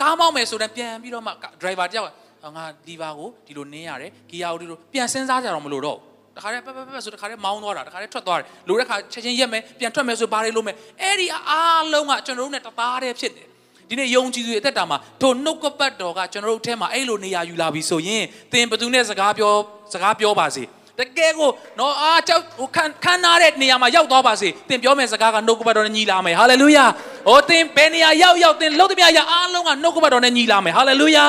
[0.00, 2.10] ကားမောင်းမယ်ဆိုတော့ပြန်ပြီးတော့မှ driver တယောက်က
[2.56, 5.98] ငါလီဗာကိုဒီလိုနင်းရတယ်ဂီယာကိုဒီလိုပြန်စဉ်းစားကြတော့မလို့တော့
[6.36, 13.46] တခါတည်းပပပဆိုတခါတည်းမောင်းသွားတာတခါတည်းထွက်သွားတယ်လိုတဲ့ခါချက်ချင်းရက်မယ်ပြန်ထွက်မယ်ဆိုဘာတွေလုပ်မယ်အဲ့ဒီအားလုံးကကျွန်တော်တို့နဲ့တသားတည်းဖြစ်တယ်
[13.88, 19.52] ဒီနေ့ယုံကြည်သူအသက်တာမှာထိုနှုတ်ကပတ်တော်ကကျွန်တော်တို့အထဲမှာအဲ့လိုနေရာယူလာပြီဆိုရင်သင်ဘသူနဲ့စကားပြော
[19.92, 20.64] စကားပြောပါစေ
[20.98, 26.84] တကယ်ကိုနော်အာကြောက်ဟိုခံခံနာတဲ့နေရာမှာရောက်သွားပါစေသင်ပြောမယ့်စကားကနှုတ်ကပတ်တော်နဲ့ညီလာမယ်ဟာလေလုယာ
[27.28, 31.24] ဟောသင်ဘယ်နေရာရောက်ရောက်သင်လုံးသမျှရအားလုံးကနှုတ်ကပတ်တော်နဲ့ညီလာမယ်ဟာလေလုယာ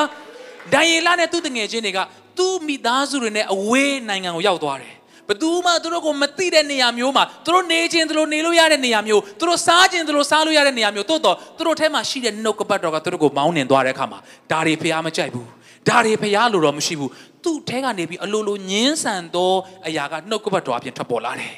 [0.74, 1.98] ဒံယေလနဲ့သူ့တငယ်ချင်းတွေက
[2.38, 4.94] သူ့မိသားစုတွေနဲ့အဝေးနိုင်ငံကိုရောက်သွားတယ်
[5.28, 14.18] ဘသူမှသူတို့ကိုမသိတဲ့နေရာမျိုးမှာသူတို့နေခြင်းသူတို့နေလို့ရတဲ့နေရာမျိုးသူတို့စားခြင်းသူတို့စားလို့ရတဲ့နေရာမျိုးတိုးတော့သူတို့ထဲမှာရှိတဲ့နှုတ်ကပတ်တော်ကသူတို့ကိုမောင်းနှင်သွားတဲ့အခါမှာ
[14.50, 15.48] ဒါတွေဖျားမကြိုက်ဘူး
[15.88, 17.10] ဒါတွေဖျားလို့တော့မရှိဘူး
[17.44, 19.52] သူ့ထဲကနေပြီးအလိုလိုညင်းဆန်သော
[19.86, 21.54] အရာကနှုတ်ကပတ်တော်အပြင်ထွက်ပေါ်လာတယ်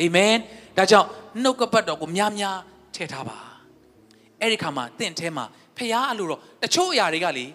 [0.00, 0.34] အာမင်
[0.76, 1.08] ဒါကြောင့်
[1.42, 2.58] နှုတ်ကပတ်တော်ကိုများများ
[2.94, 3.38] ထည့်ထားပါ
[4.40, 5.44] အဲ့ဒီခါမှာတင့်ထဲမှာ
[5.76, 7.46] ဖျားအလိုတော့တချို့အရာတွေကလေ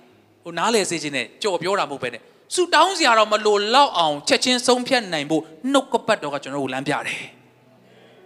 [0.45, 2.21] ဟိုနားလေစေခြင်းနဲ့ကြော်ပြောတာမဟုတ်ပဲနဲ့
[2.55, 5.41] ဆူတောင်းစရာတော့မလိုလောက်အောင်ချက်ချင်းဆုံးဖြတ်နိုင်ဖို့
[5.73, 7.19] နှုတ်ကပတ်တော်ကကျွန်တော်တို့လမ်းပြတယ်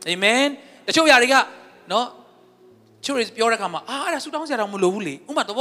[0.07, 0.41] အာမင်
[0.87, 1.35] တချို့ຢာတွေက
[1.91, 2.05] နော်
[3.05, 5.57] ချို့တွေပြောတဲ့ခါမှာအာအဲ့ဒါဆူတောင်းစရာတော့မလိုဘူးလေဥမာတော့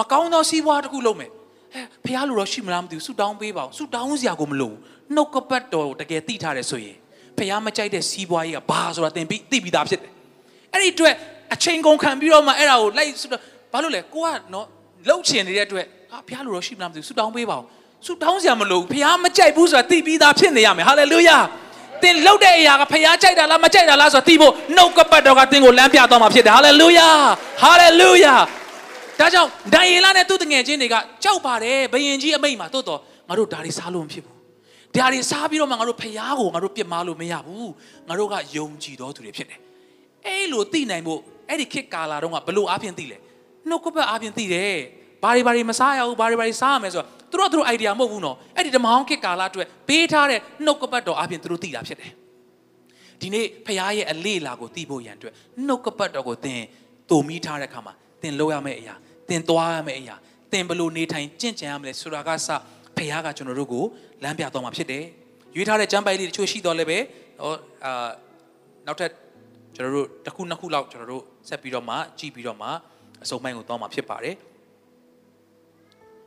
[0.00, 1.30] မကောင်းသောစီးပွားတစ်ခုလုပ်မယ်
[1.74, 4.78] ဟဲ့ဖះလူတော့ရှိမလားမသိဘူးဆူတောင်းပေးပါဦးဆူတောင်းစရာကိုမလိုဘူး
[5.14, 6.96] နှုတ်ကပတ်တော်ကိုတကယ်သိထားတယ်ဆိုရင်
[7.38, 10.12] ဖះမကြိုက်တဲ့စီးပွားကြီးကဘာဆိုတာသင်ပြီးသိပြီးသားဖြစ်တယ်
[10.72, 11.14] အဲ့ဒီအတွက်
[11.54, 13.12] အချိန်ကုန်ခံပြီးတော့မှအဲ့ဒါကိုလိုက်
[13.72, 14.66] ဘာလို့လဲကိုကနော်
[15.08, 17.64] လှုပ်ချင်နေတဲ့အတွက်ဟာဖះလူတော့ရှိမလားမသိဘူးဆူတောင်းပေးပါဦး
[18.06, 21.38] ဆူတောင်းစရာမလိုဘူးဖះမကြိုက်ဘူးဆိုတာသိပြီးသားဖြစ်နေရမယ်ဟာလေလုယာ
[22.02, 27.08] တင်လှုပ်တဲ့အရာကဖះကြိုက်တာလားမကြိုက်တာလားဆိုတာသိဖို့နှုတ်ကပတ်တော်ကတင်ကိုလမ်းပြတော့မှာဖြစ်တယ်ဟာလေလုယာ
[27.62, 28.34] ဟာလေလုယာ
[29.20, 34.36] ဒါကြောင့်ဒံယေလနဲ့သူ့တငယ်ချင်းတွေကကြောက်ပါတယ်ဘယင်ကြီးအမိတ်မှာတိုးတော့ငါတို့ဒါတွေစားလို့မဖြစ်ဘူး
[34.96, 37.70] ဒါတွေစားပြီးတော့မှငါတို့ဖះကိုငါတို့ပြစ်မှားလို့မရဘူး
[38.08, 39.60] ငါတို့ကယုံကြည်တော်သူတွေဖြစ်တယ်
[40.26, 43.18] အဲ့လိုသိနိုင်ဖို့အဲ့ဒီခေတ်ကာလာတော့ကဘလို့အားဖြင့်သိလဲ
[43.68, 44.76] နှုတ်ကပတ်အားဖြင့်သိတယ်
[45.22, 52.10] ဘာတွေဘာတွေမစားရဘူးဘာတွေဘာတွေစားရမယ်ဆိုတော့သူတို့သူတို့ idea မဟုတ်ဘူးနော်အဲ့ဒီဓမ္မဟောင်းခေတ်ကာလအတွက်ပေးထားတဲ့နှုတ်ကပတ်တော်အပြင်သူတို့သိတာဖြစ်တယ်
[53.20, 55.34] ဒီနေ့ဖခင်ရဲ့အလေးလာကိုသိဖို့ရန်အတွက်
[55.66, 56.60] နှုတ်ကပတ်တော်ကိုသင်
[57.10, 58.94] တုံမိထားတဲ့အခါမှာသင်လုပ်ရမယ့်အရာ
[59.28, 60.14] သင်သွားရမယ့်အရာ
[60.52, 62.48] သင်ဘလို့နေထိုင်ကြင့်ကြံရမလဲဆိုတာကစ
[62.96, 63.84] ဖခင်ကကျွန်တော်တို့ကို
[64.22, 65.04] လမ်းပြတော်မှာဖြစ်တယ်
[65.56, 66.98] ရွေးထားတဲ့ကျမ်းပိုက်လေးတချို့ရှိတော်လည်းပဲ
[67.40, 67.52] ဟော
[67.84, 68.08] အာ
[68.86, 69.10] နောက်ထပ်
[69.76, 72.68] ကျွန်တော်တို့တစ်ခုနှစ်ခုလောက်ကျွန်တော်တို့ဆက်ပြီးတော့မှကြည့်ပြီးတော့မှ
[73.22, 74.36] အစုံပိုင်းကိုတောင်းမှာဖြစ်ပါတယ်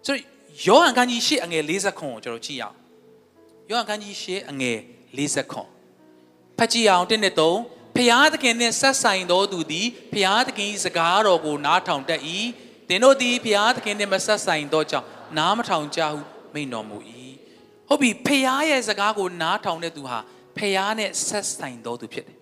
[0.05, 0.17] ဆို
[0.65, 2.75] ယောဟန်ခန်းကြီးရှေ့အငယ်40ခွန်ကိုကျွန်တော်ကြည့်အောင်
[3.69, 4.77] ယောဟန်ခန်းကြီးရှေ့အငယ်
[5.17, 5.69] 40ခွန်
[6.57, 12.21] ဖတ်ကြည့်အောင်1နဲ့3ဖျားသခင်နှင့်ဆက်ဆိုင်သောသူသည်ဖျားသခင်၏စကားတော်ကိုနားထောင်တတ်၏
[12.89, 16.17] သင်တို့သည်ဖျားသခင်နှင့်မဆက်ဆိုင်သောကြောင့်နားမထောင်ကြဟု
[16.53, 16.97] မိန့်တော်မူ၏
[17.87, 20.19] ဟုတ်ပြီဖျားရဲ့စကားကိုနားထောင်တဲ့သူဟာ
[20.57, 22.37] ဖျားနဲ့ဆက်ဆိုင်သောသူဖြစ်တယ်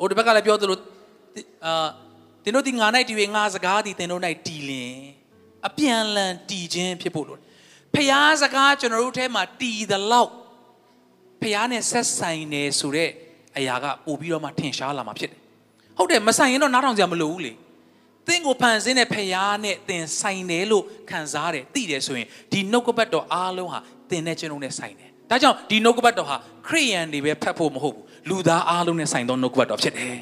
[0.00, 0.78] ဟိုဒီဘက်ကလည်းပြောသလို
[1.66, 1.88] အာ
[2.44, 4.94] သင်တို့ဒီငါ၌တည်၍ငါစကားသည်သင်တို့၌တည်လင်
[5.68, 7.44] အပြန်လန်တည်ခြင်းဖြစ်ဖို့လိုတယ်
[7.94, 10.32] ဖျားစကားကျွန်တော်တို့ထဲမှာတည်သလောက်
[11.42, 13.10] ဖျားနဲ့ဆက်ဆိုင်နေဆိုတဲ့
[13.56, 15.40] အရာကပို့ပြီးတော့မှထင်ရှားလာမှာဖြစ်တယ်
[15.96, 17.52] ဟုတ်တယ်မဆိုင်ရင်တော့နားထောင်ကြမလို့ဘူးလေ
[18.26, 26.36] သင်ကိုဖန်ဆင်းတဲ့ဖျားနဲ့သင်ဆိုင်တယ်လို့ခံစားတယ်သိတယ်ဆိုရင်ဒီနှုတ်ကပတ်တော်အားလုံးဟာသင်နဲ့ကျွန်တော်နဲ့ဆိုင်တယ်ဒါကြောင့်ဒီနှုတ်ကပတ်တော်ဟာ
[26.68, 30.16] ခရိယန်တွေပဲဖတ်ဖို့မဟုတ်ဘူးလူသားအားလုံးနဲ့ဆိုင်သောနှုတ်ကပတ်တော်ဖြစ်တယ်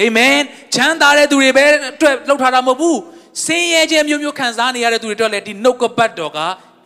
[0.00, 0.36] အာမင်
[0.74, 2.98] ချမ်းသာတဲ့သူတွေပဲအတွက်လှုပ်ထားတာမဟုတ်ဘူး
[3.44, 6.38] ဆင်းရဲခြင်းမျိုးမျိုးခံစားနေရတဲ့သူတွေအတွက်လည်းဒီနှုတ်ကပတ်တော်က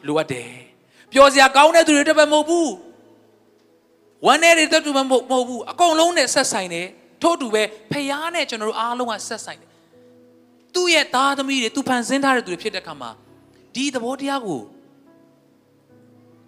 [0.06, 0.50] လိုအပ်တယ်
[1.12, 2.70] ပျော်စရာကောင်းတဲ့သူတွေအတွက်ပဲမဟုတ်ဘူး
[4.26, 6.86] ဝမ်းနဲ့တွေအတွက်တူမဟုတ်ဘူးအကုန်လုံးနဲ့ဆက်ဆိုင်တယ်
[7.22, 9.68] ထို့တူပဲဖျားနဲ့ကျွန်တော်တို့အားလုံးကဆက်ဆိုင်တယ်
[10.74, 13.10] သူ့ရဲ့သားသမီးတွေသူဖန်ဆင်းထားတဲ့သူတွေဖြစ်တဲ့အခါမှာ
[13.74, 14.60] ဒီသဘောတရားကို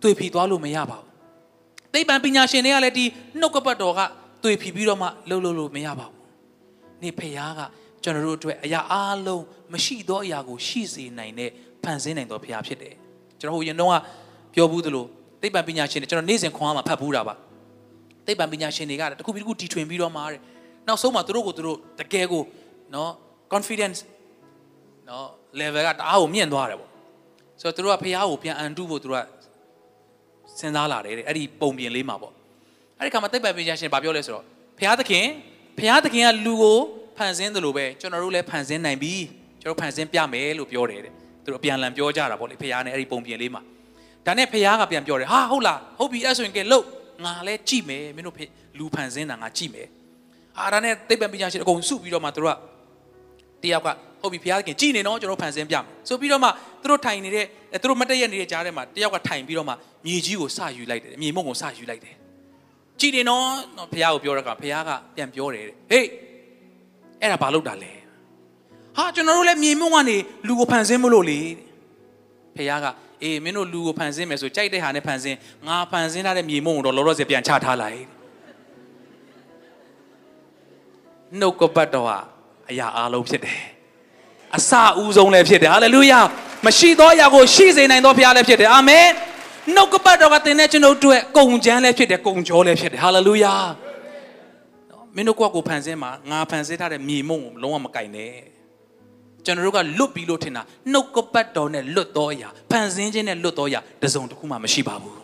[0.02, 1.08] တွေ့ဖြီသွားလို့မရပါဘူး
[1.92, 3.04] သိပ္ပံပညာရှင်တွေကလည်းဒီ
[3.40, 4.00] နှုတ်ကပတ်တော်က
[4.44, 6.23] တွေ့ဖြီပြီးတော့မှလှုပ်လှုပ်လို့မရပါဘူး
[7.04, 7.60] နေဖျားက
[8.02, 11.50] ကျွန်တော်တို့အတွက်အရာအားလုံးမရှိသောအရာကိုရှိစေနိုင်တဲ့
[11.82, 12.94] ဖန်ဆင်းနိုင်သောဘုရားဖြစ်တယ်
[13.40, 13.94] ကျွန်တော်ဟိုရင်တော့က
[14.54, 15.04] ပြောဘူးသလို
[15.42, 17.34] သိပ္ပံပညာရှင်တွေကျွန်တော်နေ့စဉ်ခွန်အားမှာဖတ်ဘူးတာပါ
[18.26, 20.40] သိပ္ပံပညာရှင်တွေကတခုပြီးတခုတီထွင်ပြီးတော့မှာတဲ့
[20.88, 22.42] နောက်ဆုံးမှာသူတို့ကိုသူတို့တကယ်ကို
[22.94, 23.10] နော်
[23.52, 23.98] confidence
[25.08, 25.26] နော်
[25.60, 26.90] level ကတအားကိုမြင့်သွားတယ်ပေါ့
[27.60, 29.24] ဆိုတော့သူတို့ကဘုရားကိုပြန်အန်တုဖို့သူတို့က
[30.58, 32.32] စဉ်းစားလာတယ်တဲ့အဲ့ဒီပုံပြင်လေးမှာပေါ့
[32.98, 34.44] အဲ့ဒီခါမှာသိပ္ပံပညာရှင်ဘာပြောလဲဆိုတော့
[34.78, 35.26] ဘုရားသခင်
[35.78, 36.78] ဘုရားသခင်ကလူကို
[37.16, 39.14] ဖန်ဆင်းတယ်လို့ပဲကျွန်တော်တို့လည်းဖန်ဆင်းနိုင်ပြီ
[39.62, 41.12] ကျွန်တော်ဖန်ဆင်းပြမယ်လို့ပြောတယ်တဲ့
[41.44, 43.62] သူတို့အပြန်လန်ပြောကြတာပေါ့လေဖះနဲ့အဲ့ဒီပုံပြင်လေးမှာ
[44.26, 46.84] ဒါနဲ့ဖះကပြန်ပြောတယ်ဟာဟုတ်လားဟုတ်ပြီအဲ့ဆိုရင်ကဲလို့
[47.24, 48.36] ငါလည်းကြည့်မယ်မင်းတို့
[48.78, 49.88] လူဖန်ဆင်းတာငါကြည့်မယ်
[50.58, 52.58] အာဒါနဲ့သိပ္ပံပညာရှင်အကုန်စုပြီးတော့မှသူတို့က
[53.62, 53.88] တယောက်က
[54.22, 56.48] ဟုတ်ပြီဖះခင်ကြည့်နေနော်ကျွန်တော်ဖန်ဆင်းပြမယ်ဆိုပြီးတော့မှ
[56.82, 57.46] သူတို့ထိုင်နေတဲ့
[57.82, 59.74] သူတို့မတက်ရနေတဲ့ကြားထဲမှာတယောက်ကထိုင်ပြီးတော့မှ
[60.06, 62.14] မြေကြီးကိုစယူလိုက်တယ်မြေမုံကိုစယူလိုက်တယ်
[63.00, 63.46] ကြည်နေနော်
[63.92, 66.06] ဖះကိုပြောတော့ကဖះကပြန်ပြောတယ်ဟေး
[67.20, 67.92] အဲ့ဒါဘာလို့တာလဲ
[68.96, 70.16] ဟာကျွန်တော်တို့လည်းမြေမုံကနေ
[70.46, 71.40] လူကိုဖန်ဆင်းမလို့လေ
[72.56, 72.86] ဖခင်က
[73.22, 75.36] အေးမင်းတို့လူကိုဖန်ဆင်းမယ်ဆိုကြိုက်တဲ့ဟာနဲ့ဖန်ဆင်း
[75.66, 78.00] ငါဖန်ဆင်းထားတဲ့မြေမုံကိုတော့လောလောဆယ်ပြန်ချထားလိုက်
[81.40, 82.18] နှုတ်ကပတ်တော်ဟာ
[82.70, 83.60] အရာအလုံးဖြစ်တယ်
[84.56, 86.20] အစအဦးဆုံးလည်းဖြစ်တယ်ဟာလေလုယာ
[86.66, 89.06] မရှိသောအရာကိုရှိစေနိုင်သောဘုရားလည်းဖြစ်တယ်အာမင်
[89.72, 93.54] နှုတ်ကပတ်တော်ကသင်တဲ့ကျွန်ုပ်တို့ကုံချမ်းလည်းဖြစ်တယ်ကုံကြောလည်းဖြစ်တယ်ဟာလေလုယာ
[95.14, 98.32] မင်းတို့ကိုယ့်ကိုဖန်ဆင်းမှာငါဖန်ဆင်းထားတဲ့မြေမုံကိုလုံးဝမကင်နဲ့
[99.44, 100.62] ကျွန်တော်တို့ကလွတ်ပြီးလို့ထင်တာ
[100.92, 105.16] နှုတ်ကပတ်တော်နဲ့လွတ်တော်အရာဖန်ဆင်းခြင်းနဲ့လွတ်တော်အရာတစုံတစ်ခုမှမရှိပါဘူး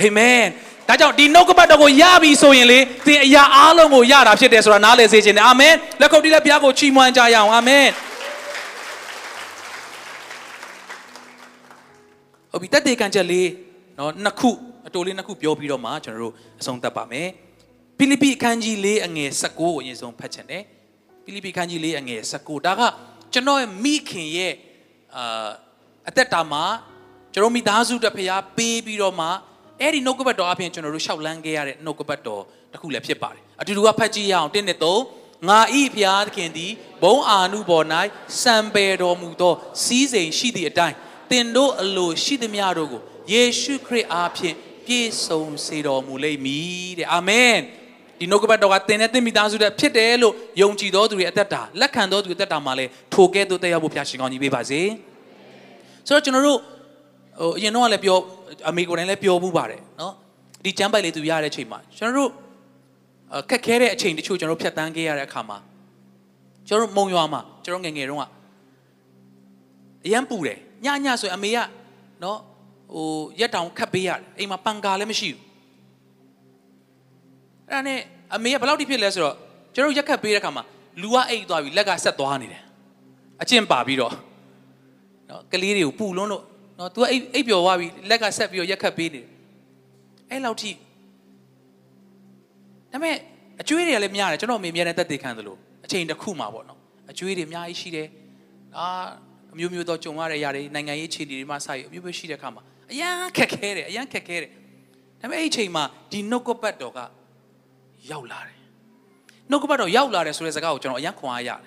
[0.00, 0.44] အာမင်
[0.88, 7.86] ဒါကြောင့်ဒီနှုတ်ကပတ်တော်ကိုရပြီဆိုရင်လေသင်အရာအားလုံးကိုရတာဖြစ်တယ်ဆိုတာနားလည်စေခြင်းနဲ့အာမင်လက်ခုပ်တီးလက်ဘုရားကိုချီးမွမ်းကြရအောင်အာမင်
[12.52, 13.48] ဟုတ်ပြီတက်တေကန်ချက်လေး
[13.98, 14.50] နော်နှစ်ခု
[14.86, 17.28] အတိုလေးနှစ်ခုပြောပြီးတော့မှကျွန်တော်တို့အဆုံးသတ်ပါမယ်
[17.98, 20.62] ဖိလိပ္ပိအခန်းကြီး၄အငယ်19ကိုအရင်ဆုံးဖတ်ချင်တယ်
[21.24, 22.82] ဖိလိပ္ပိအခန်းကြီး၄အငယ်19ဒါက
[23.32, 24.52] ကျွန်တော်ရဲ့မိခင်ရဲ့
[25.16, 25.48] အာ
[26.08, 26.64] အသက်တာမှာ
[27.32, 29.28] ကျွန်တော်မိသားစုတစ်ဖျားပေးပြီးတော့မှ
[29.80, 32.42] အဲ့ဒီနှုတ်ကပတ်တော်အပြင်ကျွန်တော်တို့ရှောက်လန်းခဲ့ရတဲ့နှုတ်ကပတ်တော်
[32.72, 35.02] တစ်ခုလည်းဖြစ်ပါတယ်အတူတူကဖတ်ကြည့်ရအောင်တင်းနဲ့သုံး
[35.48, 36.72] ငါဤဖျားသခင်သည်
[37.02, 37.86] ဘုံအာနုဘော်၌
[38.42, 39.52] စံပယ်တော်မူသော
[39.84, 40.96] စီးစိမ်ရှိသည့်အတိုင်း
[41.30, 43.02] သင်တို့အလိုရှိသမျှတို့ကို
[43.32, 44.54] ယေရှုခရစ်အားဖြင့်
[44.86, 47.58] ပြည့်စုံစေတော်မူလိမ့်မည်တဲ့အာမင်
[48.18, 54.80] ဒီနှုတ်ကပတ်တော်ကသင်နဲ့သင်မိသားစုတဲ့ဖြစ်တယ်လို့ယုံကြည်တော်သူတွေအသက်တာလက်ခံတော်သူအသက်တာမှာလည်းထိုကဲ့သို့တက်ရောက်ဖို့ဖျားရှင်ကောင်းကြီးပေးပါစေ
[56.08, 58.18] ဆိုတော့ကျွန်တော်တို့ဟိုအရင်တော့လည်းပြော
[58.68, 60.12] အမေကိုယ်တိုင်လည်းပြောမှုပါတယ်နော်
[60.64, 62.30] ဒီကျမ်းပိုက်လေးသူရတဲ့အချိန်မှာကျွန်တော်တို့
[63.50, 65.58] ခက်ခဲတဲ့အချိန်တချို့ကျွန်တော်ဖြတ်တန်းခဲ့ရတဲ့အခါမှာ
[66.68, 68.24] ကျွန်တော်မုံရွာမှာကျွန်တော်ငယ်ငယ်တုန်းက
[70.06, 71.58] အရန်ပူတယ်ညညဆိုရင်အမေက
[72.22, 72.38] နော်
[72.94, 73.06] ဟို
[73.40, 75.40] ရက်တောင်ခတ်ပေးရတယ်အိမ်မှာပန်ကာလည်းမရှိဘူး
[77.68, 77.98] အဲ့ဒါနဲ့
[78.34, 79.36] အမေကဘယ်လောက်ထိဖြစ်လဲဆိုတော့
[79.74, 80.64] ကျွန်တော်ရက်ခတ်ပေးတဲ့အခါမှာ
[81.02, 82.62] လူကအိတ်သွားပြီလက်ကဆက်သွားနေတယ်
[83.42, 84.12] အကျင့်ပါပြီးတော့
[85.30, 86.42] နော်ကလေးတွေကိုပူလွန်းလို့
[86.78, 89.28] နော် तू အိတ်အိတ်ပျော်သွားပြီလက်ကဆက်ပြီးတော့ရက်ခတ်ပေးနေတယ်
[90.30, 90.78] အဲ့လောက်ထိဒါ
[92.92, 93.16] ပေမဲ့
[93.60, 96.78] အကျွေးတွေကလည်းများတယ်ကျွန်တော်အမေများတဲ့တက်သေးခံသလိုအချိန်တစ်ခုမှာပေါ့နော်
[97.10, 98.08] အကျွေးတွေအများကြီးရှိတယ်
[98.78, 98.86] အာ
[99.56, 104.50] အမျိုးမျိုးသောကြုံရတဲ့အရာတွေနိုင်ငံရေးခြေတွေမှာဆိုင်အမျိုးမျိုးရှိတဲ့အခါမှာအရန်ခက်ခဲတယ်အရန်ခက်ခဲတယ်
[105.20, 106.98] ဒါပေမဲ့အဲ့ဒီအချိန်မှာဒီနှုတ်ကပတ်တော်က
[108.10, 108.56] ရောက်လာတယ်
[109.50, 111.60] နှုတ်ကပတ်တော်ရောက်လာတယ်ဆိုတဲ့စကားကိုကျွန်တော်အရန်ခွန်အားရတယ်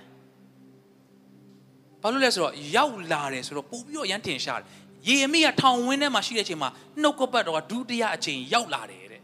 [2.01, 4.67] ဘာလို့လဲဆိုတော့ရောက်လာတယ်ဆိုတော့ပို့ပြီးတော့အရန်တင်ရှားတယ်
[5.07, 6.69] ယေရမိကထောင်ဝင်းထဲမှာရှိတဲ့အချိန်မှာ
[7.01, 9.21] နှုတ်ကပတ်တော်ကဒုတိယအချိန်ရောက်လာတယ်တဲ့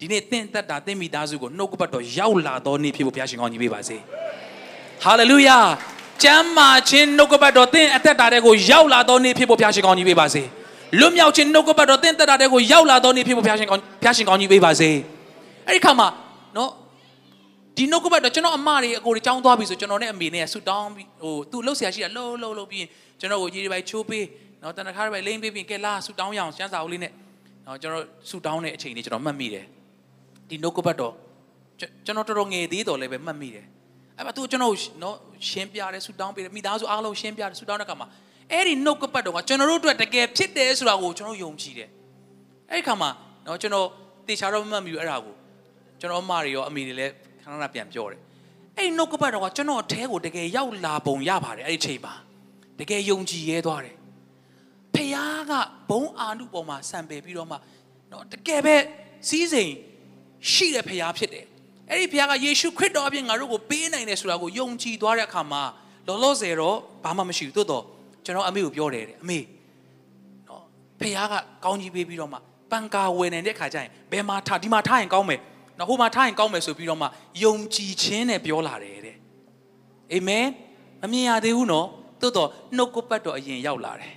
[0.00, 3.96] ဒီနေ့သင်သက်တာသင်မိသားစုကိုနှုတ်ကပတ်တော်ရောက်လာသောနေ့ဖြစ်ဖို့ဘုရားရှင်ကောင်းကြီးပေးပါစေ
[5.02, 5.58] ဟာလေလုယာ
[6.22, 10.42] ကျမ်းမာခြင်းနှုတ်ကပတ်တော်သင်အသက်တာတဲ့ကိုရောက်လာသောနေ့ဖြစ်ဖို့ဘုရားရှင်ကောင်းကြီးပေးပါစေ
[11.00, 14.90] လွတ်မြောက်ခြင်းနှုတ်ကပတ်တော်သင်သက်တာတဲ့ကိုရောက်လာသောနေ့ဖြစ်ဖို့ဘုရားရှင်ကောင်းဘုရားရှင်ကောင်းကြီးပေးပါစေ
[15.66, 16.08] အဲ့ဒီခါမှာ
[16.56, 16.70] နော်
[17.76, 22.84] ဒီနှုတ်ကပတ်တော့ကျွန်တော်အမတွေအကိုတွေចောင်းသွားပြီဆိုကျွန်တော်နဲ့အမေနဲ့ဆူတောင်းပြီးဟိုသူ့လှုပ်ရှားရှိတာလှုပ်လှုပ်လှုပ်ပြီး
[23.20, 24.24] ကျွန်တော်ကိုရေတွေပိုက်ချိုးပေး
[24.62, 27.12] နော်တနခါတွေပိုက်လိမ့်ပေးပြီးကဲလာဆူတောင်းရအောင်စမ်းစာအုပ်လေးနဲ့
[27.66, 29.64] နော်ကျွန်တော်ဆူတောင်းတဲ့အချိန်လေးကျွန်တော်မှတ်မိတယ်
[30.48, 31.12] ဒီနှုတ်ကပတ်တော့
[32.06, 33.66] ကျွန်တော်တော်တော်ငယ်သေးတော်လည်းပဲမှတ်မိတယ်
[34.18, 35.16] အဲ့မှာသူကျွန်တော်နော်
[35.48, 38.08] ရှင်းပြတယ်ဆူတောင်းပေးတယ်မိသားစုအားလုံးရှင်းပြတယ်ဆူတောင်းတဲ့အခါမှာ
[38.52, 41.88] အဲ့ဒီနှုတ်ကပတ်တော့ကကျွန်တော်တို့အတွက်တကယ်ဖြစ်တယ်ဆိုတာကိုကျွန်တော်ယုံကြည်တယ်
[42.70, 43.10] အဲ့ဒီခါမှာ
[43.46, 43.86] နော်ကျွန်တော်
[44.28, 45.34] တေချာတော့မမှတ်မိဘူးအဲ့ဒါကို
[46.00, 47.12] ကျွန်တော်အမတွေရောအမေတွေလည်း
[47.42, 48.20] ခဏခဏပြန်ပြောတယ်
[48.76, 52.14] အဲ့နှုတ်ကပတ်တော်ကကျွန်တော်အထဲကိုတကယ်ရောက်လာပုံရပါတယ်အဲ့ဒီချိန်မှာ
[52.80, 53.96] တကယ်ယုံကြည်ရဲသွားတယ်
[54.94, 55.16] ဖះ
[55.50, 55.52] က
[55.90, 57.56] ဘုံအာနုပေါ်မှာစံပယ်ပြီးတော့မှ
[58.12, 58.76] နော်တကယ်ပဲ
[59.28, 59.72] စီးစိမ်
[60.52, 61.46] ရှိတဲ့ဖះဖြစ်တယ်
[61.90, 65.62] အဲ့ဒီဖះကယေရှုခရစ်တော်အပြင်ငါတို့ကိုပေးနိုင်တယ်ဆိုတာကိုယုံကြည်သွားတဲ့အခါမှာ
[66.06, 67.84] လောလောဆယ်တော့ဘာမှမရှိဘူးသို့တော့
[68.24, 69.38] ကျွန်တော်အမေကိုပြောတယ်တဲ့အမေ
[70.48, 70.62] နော်
[71.00, 71.34] ဖះက
[71.64, 72.38] ကောင်းကြီးပေးပြီးတော့မှ
[72.70, 75.40] ပန်ကာဝယ်နိုင်တဲ့ခါကျရင်ဘယ်မှာထားဒီမှာထားရင်ကောင်းမယ်
[75.78, 77.06] နော်ဟိုမှာထားရင်ကောင်းမယ်ဆိုပြီးတော့မှ
[77.44, 79.16] ယုံကြည်ခြင်းနဲ့ပြောလာတယ်တဲ့
[80.12, 80.46] အာမင်
[81.02, 81.86] မမြင်ရသေးဘူးနော်
[82.20, 84.14] သို့တော့နှုတ်ကပတ်တော်အရင်ရောက်လာတယ်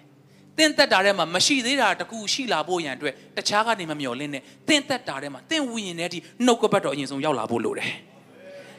[0.57, 7.91] တင့်သက်တာထဲမှာမရှိသေးတာတကူရှိလာဖို့ရန်အတွက်တခြားကနေမမျော်လင့်နဲ့တင့်သက်တာထဲမှာတင့်ဝိညာဉ်ထဲအထိနှုတ်ကပတ်တော်အရင်ဆုံးရောက်လာဖို့လိုတယ်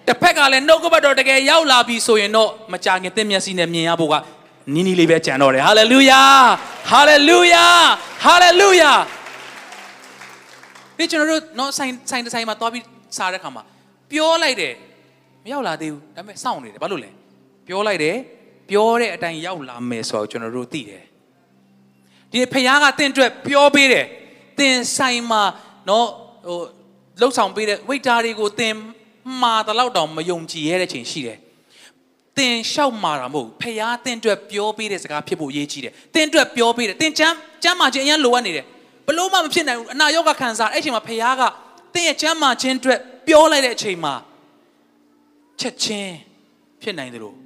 [0.06, 4.14] တစ်ဖက်ကလည်းနှုတ်ကပတ်တော်တကယ်ရောက်လာပြီဆိုရင်တော့မကြခင်တင့်မျက်စိနဲ့မြင်ရဖို့က
[4.74, 6.22] နီးနီးလေးပဲကြံတော့တယ်ဟာလေလုယာ
[6.90, 7.66] ဟာလေလုယာ
[8.24, 8.92] ဟာလေလုယာ
[10.96, 12.84] ပြီးကျွန်တော်တို့နော်ဆိုင်ဆိုင်တစ်ဆိုင်မှာသွားပြီး
[13.16, 13.62] စားတဲ့ခါမှာ
[14.10, 14.74] ပြောလိုက်တယ်
[15.44, 17.10] မရောက်လာသေးဘူးဒါပေမဲ့စောင့်နေတယ်ဘာလို့လဲ
[17.66, 18.16] ပြောလိုက်တယ်
[18.70, 21.02] ပြောတဲ့အတိုင်းရောက်လာမယ်ဆိုတော့ကျွန်တော်တို့သိတယ်
[22.32, 24.06] ဒီဖခင်ကတင့်အတွက်ပြောပေးတယ်
[24.58, 25.42] တင်ဆိုင်မှာ
[25.88, 26.08] နော်
[26.46, 26.58] ဟို
[27.20, 28.74] လှုပ်ဆောင်ပေးတဲ့ဝိတ်တာတွေကိုတင်
[29.42, 31.38] မှာတလောက်တောင်မယုံကြည်ရတဲ့ချိန်ရှိတယ်
[32.38, 38.66] တင်လျှောက်မှာတာမဟုတ်ဖခင်တင့်အတွက်ပြောပေးတဲ့စကားဖြစ်ဖို့အရေးကြီးတယ်တင်အတွက်ပြောပေးတယ်တင်ချမ်းချမ်းမာခြင်းအရင်လိုအပ်နေတယ်
[39.06, 41.42] ဘလို့မှမဖြစ်နိုင်ဘူးအနာရောဂါခံစားအဲ့ချိန်မှာဖခင်က
[41.94, 44.14] တင်းရဲ့ချမ်းမာခြင်းအတွက်ပြောလိုက်တဲ့အချိန်မှာ
[45.60, 46.14] ချက်ချင်း
[46.82, 47.36] ဖြစ်နိုင်တယ်လို့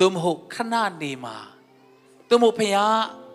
[0.00, 1.36] သို့မဟုတ်ခဏနေမှာ
[2.28, 2.74] သို့မဟုတ်ဖခင်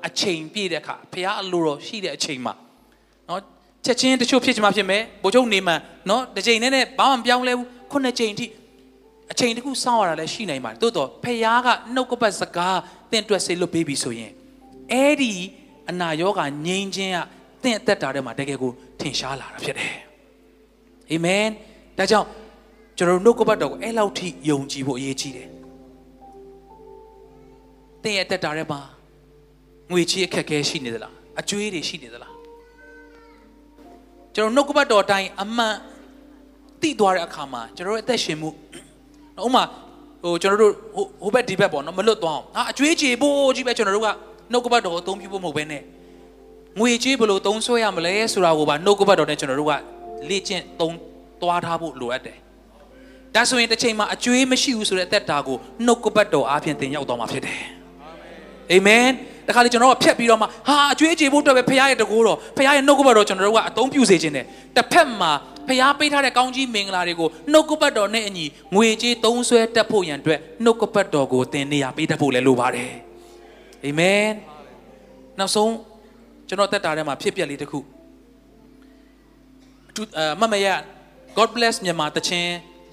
[0.07, 2.53] အချိန်ပြည့်တဲ့အခါဖခင်အလိုတော်ရှိတဲ့အချိန်မှာ
[3.29, 3.41] နော်
[3.85, 5.73] ချက်ချင်းတချို့ဖြစ်ချင်မှဖြစ်မယ်ဘိုလ်ချုပ်နေမှ
[6.09, 8.45] နော်တစ်ချိန်နဲ့နဲ့ဘာမှမပြောင်းလဲဘူးခုနှစ်ချိန်ထိ
[9.31, 12.79] အချိန်တခုစောင့်ရတာလည်းရှိနိုင်ပါတယ်တိုးတော့ဖခင်ကနှုတ်ကပတ်စကား
[13.11, 14.31] တင့်တွက်စေလို့ပေးပြီဆိုရင်
[14.91, 15.33] အဲ့ဒီ
[15.89, 17.19] အနာရောဂါငြိမ်းခြင်းက
[17.63, 19.93] သင်အသက်တာထဲမှာတကယ်ကိုထင်ရှားလာတာဖြစ်တယ်
[21.11, 21.47] အာမင်
[21.97, 22.27] ဒါကြောင့်
[22.97, 25.49] ကျွန်တော်တို့နှုတ်ကပတ်တော်ကိုအဲ့လောက်ထိယုံကြည်ဖို့အရေးကြီးတယ်
[28.03, 28.79] သင်ရဲ့အသက်တာထဲမှာ
[29.91, 32.33] ငွေချေးအခက်အခဲရှိနေသလားအကျွေးတွေရှိနေသလား
[34.35, 35.75] ကျွန်တော်နှုတ်ကပတ်တော်အတိုင်းအမှန်
[36.81, 38.49] သိသွားတဲ့အခါမှာကျွန်တော်တို့အသက်ရှင်မှု
[39.45, 39.63] ဥမာ
[40.23, 40.73] ဟိုကျွန်တော်တို့
[41.21, 44.09] ဟိုဘက်ဒီဘက်ပေါ့နော်မလွတ်သွားအောင်ဟာအကျွေးချေဖို့ကြီးပဲကျွန်တော်တို့က
[44.51, 45.81] နှုတ်ကပတ်တော်ကိုအသုံးပြုဖို့မဟုတ်ဘဲနဲ့
[46.79, 49.73] ငွေကြေးဘယ်လိုသုံးဆွဲရမလဲဆိုတာကိုပါနှုတ်ကပတ်တော်နဲ့ကျွန်တော်တို့က
[50.29, 50.95] လေ့ကျင့်သုံး
[51.41, 52.37] သွားထားဖို့လိုအပ်တယ်။
[53.35, 57.59] ဒါဆိုရင်တစ်ချိန်မှာအကျွေးမရှိဘူးဆိုတဲ့အသက်တာကိုနှုတ်ကပတ်တော်အားဖြင့်သင်ရောက်သွားမှာဖြစ်တယ်။
[58.71, 59.07] အာမင်။
[59.47, 64.45] တခါလေကျွန်တော်ကဖြတ်ပြီးတော့မှဟာအကျွေးကြေဖို့အတွက်ပဲဖခင်ရဲ့တကူတော်ဖခင်ရဲ့နှုတ်ကပတ်တော်ကျွန်တော်တို့ကအသုံးပြုစေခြင်းတယ်။
[64.75, 65.31] တစ်ဖက်မှာ
[65.67, 68.45] ဖခင်ပေးထားတဲ့ကောင်းကြီးမင်္ဂလာတွေကိုနှုတ်ကပတ်တော်နဲ့အညီ
[68.75, 72.91] ငွေကြေးသုံးဆွဲတတ်ဖို့ရန်အတွက်နှုတ်ကပတ်တော်ကိုသင်နေရပေးတတ်ဖို့လည်းလိုပါတယ်။
[73.85, 74.27] အာမင်။
[75.39, 75.73] နောက်ဆုံး
[76.47, 77.79] ကျွန်တော်တက်တာထဲမှာဖြစ်ပျက်လေးတစ်ခု
[79.89, 80.67] အထူးအမမရ
[81.37, 82.49] God bless မြန်မာတခြင်း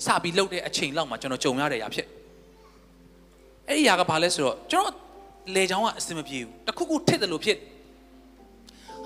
[0.07, 2.07] စပြီးလှုပ်တဲ့အချိန်လောက်မှာကျွန်တော်ကြုံရတဲ့အရာဖြစ်
[3.66, 4.97] အဲ့ဒီຢာကဘာလဲဆိုတော့ကျွန်တော်
[5.55, 7.59] လေချောင်းကအဆင်မပြေဘူးတခုခုထစ်တယ်လို့ဖြစ်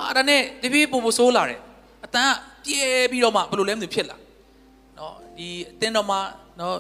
[0.01, 1.61] အာဒါနဲ့တပြေးပို့ပို့ဆိုးလာတယ်
[2.05, 2.35] အတန်း
[2.66, 4.16] ကပြဲပြီးတော့မှဘယ်လိုလဲမသိဖြစ်လာ
[4.99, 6.16] နော်ဒီအတင်းတော့မှ
[6.61, 6.76] နော်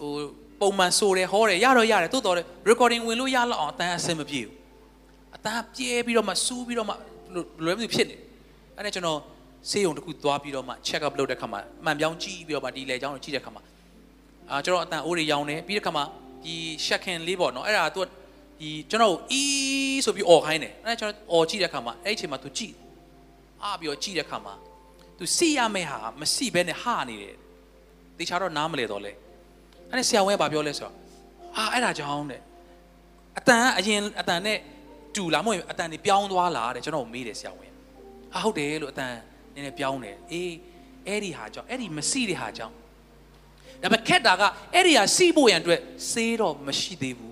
[0.00, 0.12] ဟို
[0.60, 4.54] ပုံမှန်ဆိုတယ်ဟောတယ်ရတော့ရတယ်တိုးတော်တယ် recording ဝင်လို့ရလောက်အောင်အတန်းအဆင်မပြေဘူး
[5.36, 6.94] အတန်းပြဲပြီးတော့မှစူးပြီးတော့မှ
[7.64, 8.16] လွယ်မဖြစ်နေ
[8.76, 9.18] အဲ့ဒါကျွန်တော်
[9.70, 13.62] ဆေးရုံတစ်ခုသွားပြီးတော့မှ check up လုပ်တဲ့ခါမှာမှန်ပြောင်းကြည့်ပြီးတော့မှဒီလေချောင်းကိုကြည့်တဲ့ခါမှာ
[14.50, 16.04] အာကျွန်တော်အတန်အိုးတွေရောင်းတယ်ပြီးတဲ့ခါမှာ
[16.44, 16.54] ဒီ
[16.86, 18.06] ရှက်ခင်လေးပေါ့နော်အဲ့ဒါသူက
[18.62, 22.74] ဒီကျွန်တော်အီးဆိုပြီးអော်ခိုင်းတယ်အဲ့ဒါကျွန်တော်អော်ကြည့်တဲ့ခါမှာအဲ့ဒီအချိန်မှာသူကြည့်
[23.62, 24.54] အားပြီးတော့ကြည့်တဲ့ခါမှာ
[25.18, 27.36] သူစီရမယ့်ဟာမစီဘဲနဲ့ဟာနေတယ်
[28.18, 29.12] တေချာတော့နားမလဲတော့လေ
[29.90, 30.94] အဲ့ဒါဆရာဝန်ကဘာပြောလဲဆိုတော့
[31.56, 32.40] အာအဲ့ဒါကြောင့်တဲ့
[33.38, 34.58] အတန်ကအရင်အတန်နဲ့
[35.14, 37.72] တူလားမဟုတ်အတန်နေပြောင်းသွားလားတဲ့ကျွန်တော်မေးတယ်ဆရာဝန်
[38.34, 39.14] ဟာဟုတ်တယ်လို့အတန်
[39.54, 40.52] နည်းနည်းပြောင်းတယ်အေး
[41.06, 42.74] အဲ့ဒီဟာကြောင့်အဲ့ဒီမစီတဲ့ဟာကြောင့်
[43.82, 44.42] ဒါပေမဲ့ခက်တာက
[44.74, 47.31] အဲ့ဒီဟာစီဖို့ရန်အတွက်စေးတော့မရှိသေးဘူး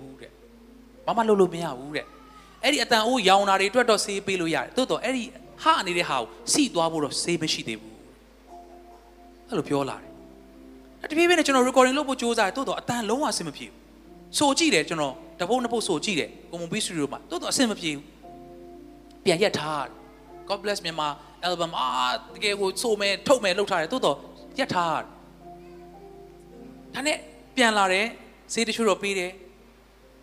[1.05, 2.05] ဘာမှလုပ်လို့မရဘူးတဲ့
[2.63, 5.23] အဲ့ဒီအတန်အိုးရောင်တာတွေအတွက်တော့စေးပေးလို့ရတယ်တိုးတော့အဲ့ဒီ
[5.63, 7.93] ဟာနေတဲ့ဟာကိုစီသွားဖို့တော့စေးမရှိသေးဘူး
[9.47, 10.11] အဲ့လိုပြောလာတယ်
[11.09, 13.77] တပြေးပြေးနဲ့ကျွန်တော် recording လုပ်ဖို့ကြိုးစားတယ်တိုးတော့အတန်လုံးဝအဆင်မပြေဘူး
[14.37, 18.03] ဆိုကြည့်တယ်ကျွန်တော်တပုတ်နှစ်ပုတ်ဆိုကြည့်တယ်ကွန်မွန်ဘီစတူဒီယိုမှာတိုးတော့အဆင်မပြေဘူး
[19.25, 19.83] ပြန်ရက်ထား
[20.47, 21.07] God bless မြန်မာ
[21.47, 21.87] album အာ
[22.35, 24.17] တကယ်ကိုဆိုမယ်ထုတ်မယ်လုပ်ထားတယ်တိုးတော့
[24.59, 25.01] ရက်ထား
[26.93, 27.17] ဒါနဲ့
[27.55, 28.05] ပြန်လာတယ်
[28.53, 29.31] ဈေးတချို့တော့ပေးတယ်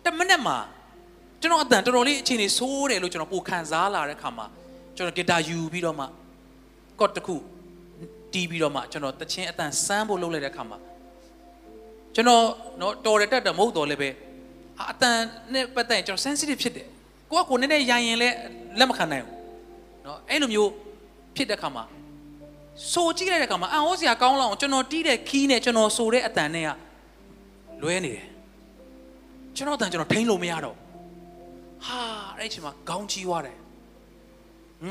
[0.05, 0.57] တမနက်မှာ
[1.41, 4.45] ကျွန်တော်အတန်တော်တော်လေးအချိန်နေဆိုးတယ်လို့ကျွန်တော်ပိုခံစားလာတဲ့ခါမှာ
[4.95, 6.05] ကျွန်တော်ဂီတာယူပြီးတော့မှ
[6.99, 7.35] ကော့တစ်ခု
[8.33, 10.77] တီးပြီးတော့မှကျွန်တော်တချင်းအတန်စမ်းဖို့လုပ်လိုက်တဲ့ခါမှာ
[12.15, 12.43] ကျွန်တော်
[12.81, 14.09] နော်တော်တယ်တက်တယ်မဟုတ်တော့လည်းပဲ
[14.91, 15.17] အတန်
[15.53, 16.87] နဲ့ပတ်သက်ရင်ကျွန်တော် sensitive ဖြစ်တယ်
[17.31, 18.35] ကိုကကိုနည်းနည်းရိုင်ရင်လည်း
[18.79, 19.35] လက်မခံနိုင်ဘူး
[20.05, 20.71] နော်အဲ့လိုမျိုး
[21.35, 21.83] ဖြစ်တဲ့ခါမှာ
[22.93, 26.69] ဆိုကြည့်လိုက်တဲ့ခါမှာအန်ဟောစရာကောင်းလောက်ကျွန်တော်တီးတဲ့ခီးနဲ့ကျွန်တော်ဆိုတဲ့အတန်နဲ့က
[27.81, 28.25] လွဲနေတယ်
[29.59, 30.75] ကျွန်တော်အတန်ကျွန်တော်ထိန်းလို့မရတော့
[31.87, 32.01] ဟာ
[32.37, 33.57] အဲ့ဒီချိန်မှာခေါင်းကြီးသွားတယ်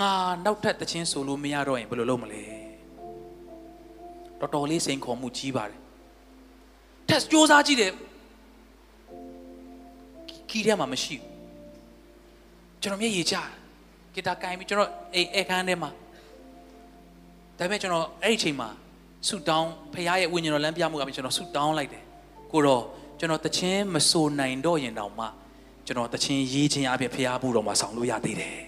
[0.00, 0.12] ငါ
[0.44, 2.42] နောက်ထပ်တခြင်းဆိုလို့မရတော့ရင်ဘယ်လိုလုပ်မလဲ
[4.40, 5.80] တော်တော်လေးစိန်ခေါ်မှုကြီးပါတယ်
[7.08, 7.92] တက်စ조사ကြည့်တယ်
[10.50, 11.24] ခီးထဲမှာမရှိဘူး
[12.82, 13.36] ကျွန်တော်မျက်ရည်ကျ
[14.14, 15.90] ဂီတာကင်ပြီးကျွန်တော်အိမ်အခန်းထဲမှာ
[17.58, 18.68] ဒါပေမဲ့ကျွန်တော်အဲ့ဒီအချိန်မှာ
[19.28, 22.02] ဆူတောင်းဖခင်ရဲ့ဝိညာဉ်တော်လမ်းပြမှုကကျွန်တော်ဆူတောင်းလိုက်တယ်
[22.52, 22.82] ကိုတော့
[23.18, 25.26] ကျွန်တော်တခြင်းမဆိုနိုင်တော့ရင်တောင်မှ
[25.86, 28.58] ကျွန်တော်တခြင်းရေးခြင်းအပြင်ဖခင်ဘူးတော်မှာဆောင်လို့ရသေးတယ်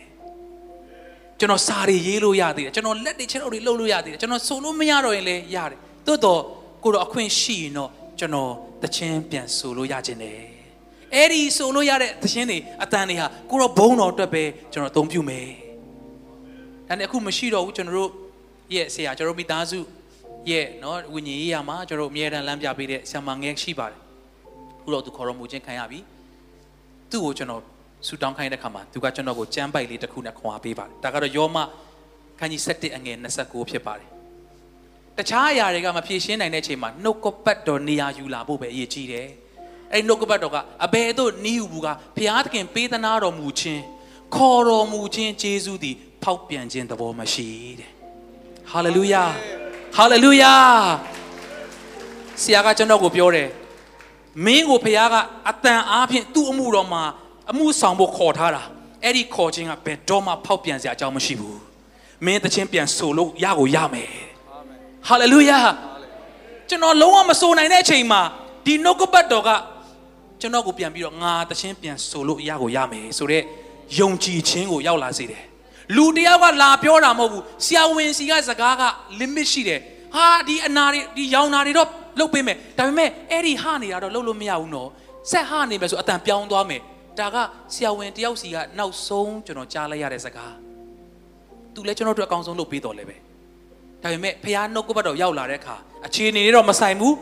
[1.38, 6.40] ကျွန်တော်စာတွေရေးလို့ရသေးတယ်ကျွန်တော်လက်တွေချက်တော့တွေလှုပ်လို့ရသေးတယ်ကျွန်တော်ဆိုလို့မရတော့ရင်လည်းရတယ်တိုးတော့
[6.84, 8.50] ကိုတော့အခွင့်ရှိရင်တော့ကျွန်တော်
[8.82, 10.38] တခြင်းပြန်ဆိုလို့ရခြင်းတယ်
[11.14, 14.42] အဲ့ဒီဆိုလို့ရတဲ့သရှင်တွေအတန်တွေဟာကိုတော့ဘုံတော်အတွက်ပဲ
[14.72, 15.48] ကျွန်တော်အသုံးပြုမယ်
[16.88, 18.10] ဒါနဲ့အခုမရှိတော့ဘူးကျွန်တော်တို့
[18.74, 19.78] ရဲ့ဆရာကျွန်တော်မိသားစု
[20.50, 24.09] ရဲ့နော်ဝိညာဉ်ရေးရာမှာကျွန်တော်တို့အမြဲတမ်းလမ်းပြပေးတဲ့ဆရာမငယ်ရှိပါတယ်
[24.82, 25.98] ခုတော့သူခေါ်တော်မူခြင်းခံရပြီ
[27.10, 27.62] သူ့ကိုကျွန်တော်
[28.06, 31.56] ဆူတောင်းခိုင်းတဲ့ခါမှာသူကကျွန်တော်ကိုကြမ်းပိုက်လေးတစ်ခုနဲ့ခွန်အားပေးပါတယ်ဒါကတော့ယောမ
[32.38, 34.08] ခန်းကြီး7အငယ်29ဖြစ်ပါတယ်
[35.18, 39.28] တခြားအရာတွေကမဖြေရှင်းနိုင်တဲ့အချိန်မှာနှုတ်ကပတ်တော်နေရာယူလာဖို့ပဲအရေးကြီးတယ်
[39.92, 43.82] အဲ့နှုတ်ကပတ်တော်ကအဘယ်သို့နီးယူဘူးကဘုရားသခင်ပေးသနာတော်မူခြင်း
[44.36, 47.48] ခေါ်တော်မူခြင်းဂျေဇုသည်ဖောက်ပြန်ခြင်းသဘောမရှိ
[47.80, 47.90] တဲ့
[48.72, 49.24] ဟာလေလုယာ
[49.96, 50.54] ဟာလေလုယာ
[52.42, 53.48] ဆရာကကျွန်တော်ကိုပြောတယ်
[54.46, 55.14] မင်းကိုဘုရားက
[55.50, 57.02] အတန်အားဖြင့်သူ့အမှုတော်မှာ
[57.50, 58.62] အမှုဆောင်ဖို့ခေါ်ထားတာ
[59.04, 61.58] အဲ့ဒီခေါ်ခြင်းကဘယ်တော့မှဖောက်ပြန်စရာအကြောင်းမရှိဘူး
[62.24, 64.10] မင်းတခြင်းပြန်ဆိုလို့ရကိုရမယ်
[65.08, 65.58] ဟာလေလုယာ
[66.68, 68.20] ကျွန်တော်လုံးဝမဆိုနိုင်တဲ့အချိန်မှာ
[68.64, 69.50] ဒီနှုတ်ကပတ်တော်က
[70.40, 73.44] ကျွန်တော်ကိုပြန်ပြီးတော့ငါတခြင်းပြန်ဆိုလို့ရကိုရမယ်ဆိုတော့
[73.98, 75.42] ယုံကြည်ခြင်းကိုရောက်လာစေတယ်
[75.96, 78.82] လူတယောက်ကလာပြောတာမဟုတ်ဘူးဆရာဝန်စီကစကားက
[79.18, 79.80] limit ရှိတယ်
[80.14, 81.88] ဟာဒီအနာတွေဒီရောင်နာတွေတော့
[82.18, 84.88] လုတ်ပေးမယ်ဒါပေမဲ့အဲ့ဒီဟနေတာတော့လုတ်လို့မရဘူးနော်
[85.30, 86.80] ဆက်ဟနေမယ်ဆိုအတန်ပြောင်းသွားမယ်
[87.18, 87.36] ဒါက
[87.74, 90.54] ဆရာဝန်တယောက်စီကနောက်ဆုံးကျွန်တော်ကြားလိုက်ရတဲ့စကား
[91.74, 93.16] သူလည်းကျွန်တော်တို့အကောင်းဆုံးလုပ်ပေးတော်လဲပဲ
[94.02, 97.14] ဒါပေမဲ့ဖះနှုတ်ကပတ်တော်ရောက်လာတဲ့အခါအခြေအနေတွေတော့မဆိုင်ဘူး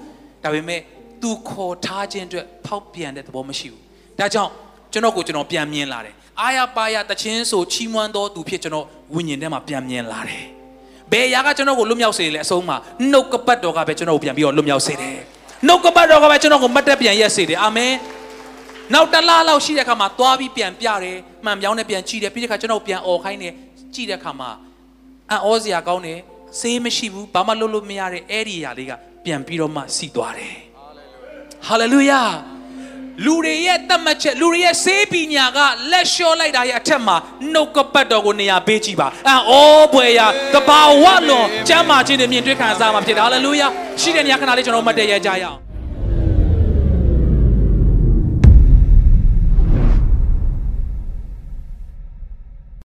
[0.45, 0.81] ဒါပေမဲ့
[1.23, 3.83] သူခေါ်ထားခြင်းအတွက်ဖောက်ပြန်တဲ့သဘောမရှိဘူး
[4.19, 4.51] ဒါကြောင့်
[4.93, 10.45] ကျွန်တော်ကိုကျွန်တော်ပြန်မြင်လာတယ်အာရပါရတခြင်းဆိုချီးမွမ်းတော်သူဖြစ်ကျွန်တော်ဝိညာဉ်ထဲမှာပြန်မြင်လာတယ်
[11.13, 12.77] ဘယ်အရာကကျွန်တော်ကိုလွတ်မြောက်စေလဲအဆုံးမှာ
[13.13, 15.17] နှုတ်ကပတ်တော်ကပဲကျွန်တော်ကိုပြန်ပြီးတော့လွတ်မြောက်စေတယ်
[15.67, 17.93] နှုတ်ကပတ်တော်ကပဲကျွန်တော်ကိုမတ်တက်ပြန်ရက်စေတယ်အာမင်
[18.95, 23.53] နောက်တစ်လားလောက်ရှိတဲ့အခါမှာသွားပြီးပြန်ပြတယ်မှန်ပြောင်းနဲ့ပြန်ကြည့်တယ်ပြီးတဲ့အခါကျွန်တော်ပြန်អော်ခိုင်းတယ်
[23.95, 24.51] ကြည့်တဲ့အခါမှာ
[25.31, 26.19] အံ့ဩစရာကောင်းတယ်
[26.61, 28.93] ဆေးမရှိဘူးဘာမှလုပ်လို့မရတဲ့အဲ့ဒီအရာလေးက
[29.25, 30.57] ပြန်ပြီးတော့မှစီသွားတယ်
[31.67, 32.58] ဟာလေလုယာလူ
[33.45, 35.59] တွေရဲ့တတ်မှတ်ချက်လူတွေရဲ့စေးပညာက
[35.91, 37.17] လက်လျှော့လိုက်တာရဲ့အထက်မှာ
[37.53, 39.53] နှုတ်ကပတ်တော်ကိုနေရာပေးကြည့်ပါအံ့ဩ
[39.95, 43.67] ပွေရာတဘာဝလွန်ကျမ်းမာခြင်းတွေမြင်တွေ့ခံစားမှာဖြစ်တယ်ဟာလေလုယာ
[44.01, 45.68] ရှိတဲ့နေရာခဏလေးကျွန်တော်မှတ်တရရကြရအောင်